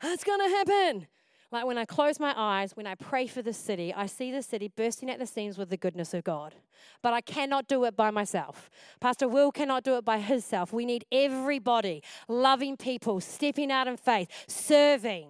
It's 0.00 0.22
going 0.22 0.48
to 0.48 0.48
happen. 0.48 1.08
Like 1.54 1.66
when 1.66 1.78
I 1.78 1.84
close 1.84 2.18
my 2.18 2.34
eyes, 2.36 2.76
when 2.76 2.84
I 2.84 2.96
pray 2.96 3.28
for 3.28 3.40
the 3.40 3.52
city, 3.52 3.94
I 3.94 4.06
see 4.06 4.32
the 4.32 4.42
city 4.42 4.66
bursting 4.66 5.08
at 5.08 5.20
the 5.20 5.26
seams 5.26 5.56
with 5.56 5.70
the 5.70 5.76
goodness 5.76 6.12
of 6.12 6.24
God. 6.24 6.56
But 7.00 7.12
I 7.12 7.20
cannot 7.20 7.68
do 7.68 7.84
it 7.84 7.96
by 7.96 8.10
myself. 8.10 8.68
Pastor 8.98 9.28
Will 9.28 9.52
cannot 9.52 9.84
do 9.84 9.96
it 9.96 10.04
by 10.04 10.18
himself. 10.18 10.72
We 10.72 10.84
need 10.84 11.04
everybody, 11.12 12.02
loving 12.26 12.76
people, 12.76 13.20
stepping 13.20 13.70
out 13.70 13.86
in 13.86 13.96
faith, 13.96 14.28
serving. 14.48 15.28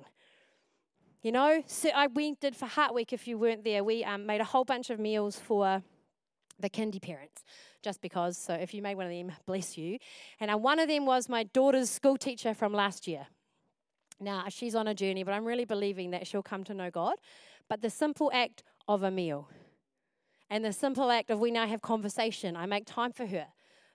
You 1.21 1.33
know, 1.33 1.63
so 1.67 1.91
I, 1.95 2.07
we 2.07 2.37
did 2.41 2.57
for 2.57 2.65
Heart 2.65 2.95
Week, 2.95 3.13
if 3.13 3.29
you 3.29 3.37
weren't 3.37 3.63
there, 3.63 3.85
we 3.85 4.03
um, 4.03 4.25
made 4.25 4.41
a 4.41 4.45
whole 4.45 4.65
bunch 4.65 4.89
of 4.89 4.99
meals 4.99 5.39
for 5.39 5.83
the 6.59 6.71
kindy 6.71 7.03
parents 7.03 7.45
just 7.83 8.01
because. 8.01 8.39
So 8.39 8.55
if 8.55 8.73
you 8.73 8.81
made 8.81 8.95
one 8.95 9.05
of 9.05 9.13
them, 9.13 9.31
bless 9.45 9.77
you. 9.77 9.99
And 10.41 10.51
uh, 10.51 10.57
one 10.57 10.79
of 10.79 10.89
them 10.89 11.05
was 11.05 11.29
my 11.29 11.43
daughter's 11.43 11.91
school 11.91 12.17
teacher 12.17 12.55
from 12.55 12.73
last 12.73 13.07
year. 13.07 13.27
Now, 14.20 14.44
she's 14.48 14.74
on 14.74 14.88
a 14.88 14.94
journey, 14.94 15.22
but 15.22 15.33
I'm 15.33 15.44
really 15.44 15.64
believing 15.64 16.11
that 16.12 16.27
she'll 16.27 16.42
come 16.42 16.64
to 16.64 16.74
know 16.74 16.90
God. 16.90 17.16
But 17.68 17.83
the 17.83 17.90
simple 17.90 18.31
act 18.33 18.62
of 18.87 19.03
a 19.03 19.11
meal 19.11 19.48
and 20.50 20.64
the 20.64 20.72
simple 20.72 21.11
act 21.11 21.31
of 21.31 21.40
we 21.40 21.50
now 21.50 21.66
have 21.66 21.83
conversation, 21.83 22.57
I 22.57 22.66
make 22.66 22.85
time 22.87 23.12
for 23.12 23.27
her. 23.27 23.46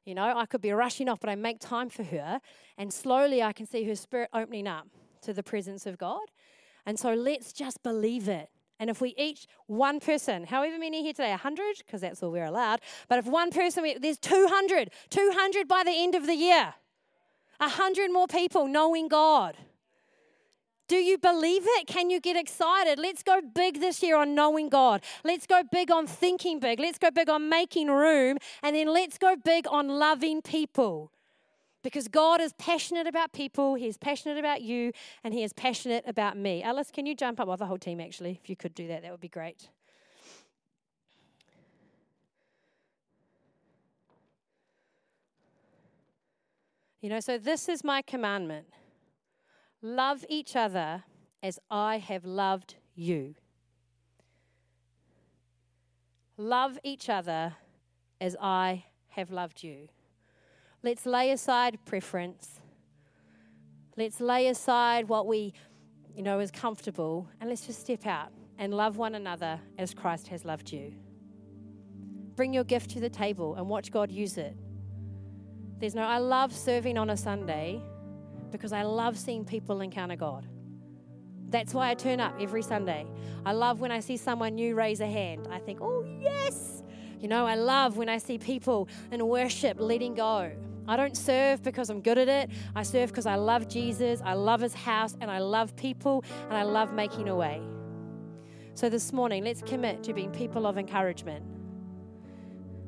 You 0.06 0.16
know, 0.16 0.34
I 0.36 0.46
could 0.46 0.62
be 0.62 0.72
rushing 0.72 1.08
off, 1.08 1.20
but 1.20 1.30
I 1.30 1.36
make 1.36 1.60
time 1.60 1.90
for 1.90 2.04
her. 2.04 2.42
And 2.78 2.92
slowly 2.92 3.44
I 3.44 3.54
can 3.54 3.66
see 3.66 3.84
her 3.84 3.96
spirit 3.96 4.30
opening 4.34 4.68
up 4.68 4.88
to 5.22 5.34
the 5.34 5.44
presence 5.44 5.86
of 5.86 5.98
God. 5.98 6.24
And 6.86 6.98
so 6.98 7.14
let's 7.14 7.54
just 7.54 7.84
believe 7.84 8.28
it. 8.28 8.50
And 8.80 8.90
if 8.90 9.02
we 9.02 9.14
each, 9.18 9.46
one 9.68 10.00
person, 10.00 10.46
however 10.46 10.80
many 10.80 11.04
here 11.04 11.14
today, 11.14 11.30
100, 11.32 11.78
because 11.86 12.02
that's 12.02 12.24
all 12.24 12.32
we're 12.32 12.46
allowed, 12.46 12.80
but 13.10 13.20
if 13.20 13.26
one 13.26 13.52
person, 13.52 13.86
there's 14.02 14.18
200, 14.18 14.90
200 15.10 15.68
by 15.68 15.84
the 15.84 15.92
end 15.92 16.16
of 16.16 16.26
the 16.26 16.36
year, 16.36 16.74
100 17.58 18.12
more 18.12 18.28
people 18.28 18.68
knowing 18.68 19.10
God. 19.10 19.58
Do 20.90 20.96
you 20.96 21.20
believe 21.20 21.62
it? 21.66 21.86
Can 21.86 22.10
you 22.10 22.20
get 22.20 22.36
excited? 22.36 22.98
Let's 22.98 23.22
go 23.22 23.42
big 23.42 23.80
this 23.80 24.02
year 24.02 24.18
on 24.18 24.34
knowing 24.34 24.70
God. 24.70 25.04
Let's 25.24 25.46
go 25.46 25.62
big 25.72 25.92
on 25.92 26.08
thinking 26.08 26.60
big. 26.60 26.80
Let's 26.80 26.98
go 26.98 27.12
big 27.12 27.30
on 27.30 27.48
making 27.48 27.90
room. 27.90 28.40
And 28.64 28.76
then 28.76 28.88
let's 28.92 29.20
go 29.20 29.36
big 29.36 29.68
on 29.70 29.88
loving 29.88 30.42
people. 30.42 31.12
Because 31.84 32.08
God 32.08 32.42
is 32.42 32.54
passionate 32.54 33.06
about 33.06 33.34
people, 33.34 33.76
He 33.76 33.88
is 33.88 33.98
passionate 33.98 34.38
about 34.40 34.64
you, 34.64 34.92
and 35.24 35.32
He 35.34 35.44
is 35.44 35.54
passionate 35.54 36.04
about 36.08 36.36
me. 36.36 36.64
Alice, 36.64 36.90
can 36.92 37.06
you 37.06 37.16
jump 37.16 37.40
up? 37.40 37.48
Well, 37.48 37.56
the 37.56 37.68
whole 37.68 37.78
team, 37.78 38.02
actually. 38.02 38.40
If 38.44 38.50
you 38.50 38.56
could 38.56 38.74
do 38.74 38.88
that, 38.88 39.04
that 39.04 39.12
would 39.12 39.22
be 39.22 39.30
great. 39.30 39.70
You 47.00 47.10
know, 47.10 47.20
so 47.20 47.38
this 47.38 47.70
is 47.70 47.84
my 47.84 48.02
commandment 48.02 48.66
love 49.82 50.26
each 50.30 50.56
other 50.56 51.04
as 51.42 51.60
I 51.70 51.98
have 51.98 52.26
loved 52.26 52.76
you. 52.96 53.36
Love 56.38 56.80
each 56.84 57.10
other 57.10 57.56
as 58.22 58.36
I 58.40 58.86
have 59.10 59.32
loved 59.32 59.64
you. 59.64 59.90
Let's 60.84 61.06
lay 61.06 61.32
aside 61.32 61.78
preference. 61.86 62.62
Let's 63.98 64.22
lay 64.22 64.48
aside 64.48 65.10
what 65.10 65.28
we, 65.28 65.54
you 66.16 66.24
know, 66.24 66.40
is 66.40 66.52
comfortable 66.52 67.28
and 67.40 67.50
let's 67.50 67.66
just 67.68 67.82
step 67.82 68.06
out 68.06 68.32
and 68.58 68.74
love 68.74 68.98
one 68.98 69.16
another 69.16 69.60
as 69.78 69.94
Christ 69.94 70.30
has 70.30 70.46
loved 70.46 70.72
you. 70.72 70.94
Bring 72.36 72.54
your 72.54 72.64
gift 72.64 72.92
to 72.92 73.02
the 73.02 73.10
table 73.10 73.56
and 73.56 73.68
watch 73.68 73.92
God 73.92 74.10
use 74.12 74.38
it. 74.38 74.56
There's 75.80 75.96
no, 75.96 76.04
I 76.04 76.18
love 76.18 76.54
serving 76.56 76.98
on 76.98 77.10
a 77.10 77.18
Sunday 77.18 77.82
because 78.52 78.74
I 78.74 78.84
love 78.84 79.18
seeing 79.18 79.46
people 79.46 79.82
encounter 79.82 80.16
God. 80.16 80.48
That's 81.50 81.74
why 81.74 81.90
I 81.90 81.96
turn 81.96 82.20
up 82.20 82.36
every 82.40 82.62
Sunday. 82.62 83.08
I 83.46 83.54
love 83.54 83.80
when 83.80 83.92
I 83.92 84.00
see 84.00 84.18
someone 84.18 84.56
new 84.56 84.76
raise 84.76 85.00
a 85.00 85.08
hand. 85.08 85.48
I 85.52 85.60
think, 85.60 85.80
oh, 85.82 86.04
yes. 86.20 86.84
You 87.20 87.28
know, 87.28 87.46
I 87.46 87.56
love 87.56 87.98
when 87.98 88.08
I 88.08 88.18
see 88.18 88.38
people 88.38 88.88
in 89.12 89.28
worship 89.28 89.78
letting 89.80 90.14
go. 90.14 90.52
I 90.88 90.96
don't 90.96 91.16
serve 91.16 91.62
because 91.62 91.90
I'm 91.90 92.02
good 92.02 92.18
at 92.18 92.28
it. 92.28 92.50
I 92.76 92.84
serve 92.84 93.10
because 93.10 93.26
I 93.26 93.36
love 93.36 93.68
Jesus, 93.68 94.22
I 94.24 94.34
love 94.34 94.62
his 94.62 94.74
house, 94.74 95.16
and 95.22 95.30
I 95.30 95.40
love 95.40 95.76
people, 95.76 96.24
and 96.46 96.54
I 96.54 96.64
love 96.64 96.94
making 96.94 97.30
a 97.30 97.36
way. 97.36 97.62
So 98.74 98.90
this 98.90 99.12
morning, 99.12 99.44
let's 99.44 99.62
commit 99.62 100.04
to 100.04 100.14
being 100.14 100.32
people 100.32 100.66
of 100.66 100.78
encouragement. 100.78 101.46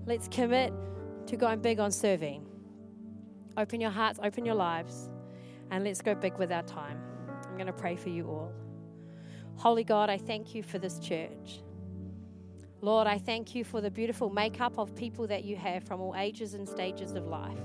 Let's 0.06 0.28
commit 0.28 0.74
to 1.28 1.38
going 1.38 1.60
big 1.60 1.80
on 1.80 1.92
serving. 1.92 2.46
Open 3.58 3.82
your 3.82 3.92
hearts, 3.92 4.20
open 4.24 4.46
your 4.46 4.56
lives, 4.56 5.10
and 5.72 5.84
let's 5.84 6.02
go 6.02 6.14
big 6.14 6.38
with 6.38 6.52
our 6.52 6.64
time. 6.64 7.02
I'm 7.48 7.56
going 7.56 7.68
to 7.68 7.74
pray 7.74 7.96
for 7.96 8.10
you 8.10 8.28
all. 8.28 8.52
Holy 9.56 9.84
God, 9.84 10.10
I 10.10 10.18
thank 10.18 10.54
you 10.54 10.64
for 10.64 10.78
this 10.78 11.00
church. 11.00 11.62
Lord, 12.82 13.08
I 13.08 13.18
thank 13.18 13.54
you 13.54 13.64
for 13.64 13.80
the 13.80 13.92
beautiful 13.92 14.30
makeup 14.30 14.78
of 14.78 14.96
people 14.96 15.28
that 15.28 15.44
you 15.44 15.56
have 15.56 15.84
from 15.84 16.02
all 16.02 16.16
ages 16.18 16.54
and 16.54 16.68
stages 16.68 17.14
of 17.14 17.28
life. 17.28 17.60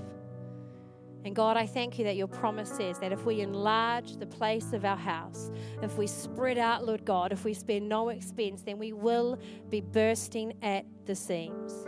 And 1.25 1.35
God, 1.35 1.57
I 1.57 1.65
thank 1.65 1.97
you 1.97 2.05
that 2.05 2.15
your 2.15 2.27
promise 2.27 2.69
says 2.69 2.99
that 2.99 3.11
if 3.11 3.25
we 3.25 3.41
enlarge 3.41 4.17
the 4.17 4.27
place 4.27 4.71
of 4.71 4.85
our 4.85 4.95
house, 4.95 5.51
if 5.81 5.97
we 5.97 6.07
spread 6.07 6.57
out, 6.57 6.85
Lord 6.85 7.03
God, 7.03 7.33
if 7.33 7.43
we 7.43 7.53
spare 7.53 7.81
no 7.81 8.09
expense, 8.09 8.61
then 8.61 8.77
we 8.77 8.93
will 8.93 9.37
be 9.69 9.81
bursting 9.81 10.53
at 10.61 10.85
the 11.05 11.15
seams. 11.15 11.85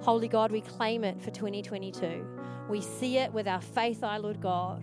Holy 0.00 0.28
God, 0.28 0.52
we 0.52 0.60
claim 0.60 1.04
it 1.04 1.20
for 1.20 1.30
2022. 1.30 2.24
We 2.68 2.80
see 2.80 3.18
it 3.18 3.32
with 3.32 3.46
our 3.46 3.60
faith, 3.60 4.02
our 4.02 4.18
Lord 4.18 4.40
God, 4.40 4.82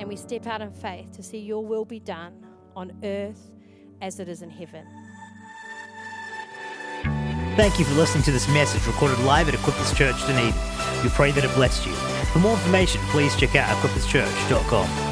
and 0.00 0.08
we 0.08 0.16
step 0.16 0.46
out 0.46 0.62
in 0.62 0.72
faith 0.72 1.12
to 1.12 1.22
see 1.22 1.38
your 1.38 1.64
will 1.64 1.84
be 1.84 2.00
done 2.00 2.32
on 2.74 2.90
earth 3.04 3.50
as 4.00 4.18
it 4.18 4.28
is 4.28 4.42
in 4.42 4.50
heaven. 4.50 4.86
Thank 7.56 7.78
you 7.78 7.84
for 7.84 7.94
listening 7.94 8.24
to 8.24 8.32
this 8.32 8.48
message 8.48 8.86
recorded 8.86 9.18
live 9.20 9.48
at 9.48 9.54
Equippers 9.54 9.94
Church 9.94 10.18
Dunedin. 10.26 10.54
We 11.02 11.10
pray 11.10 11.30
that 11.32 11.44
it 11.44 11.54
blessed 11.54 11.86
you. 11.86 11.92
For 12.32 12.38
more 12.38 12.54
information, 12.54 13.02
please 13.08 13.36
check 13.36 13.54
out 13.54 13.68
equipperschurch.com. 13.76 15.09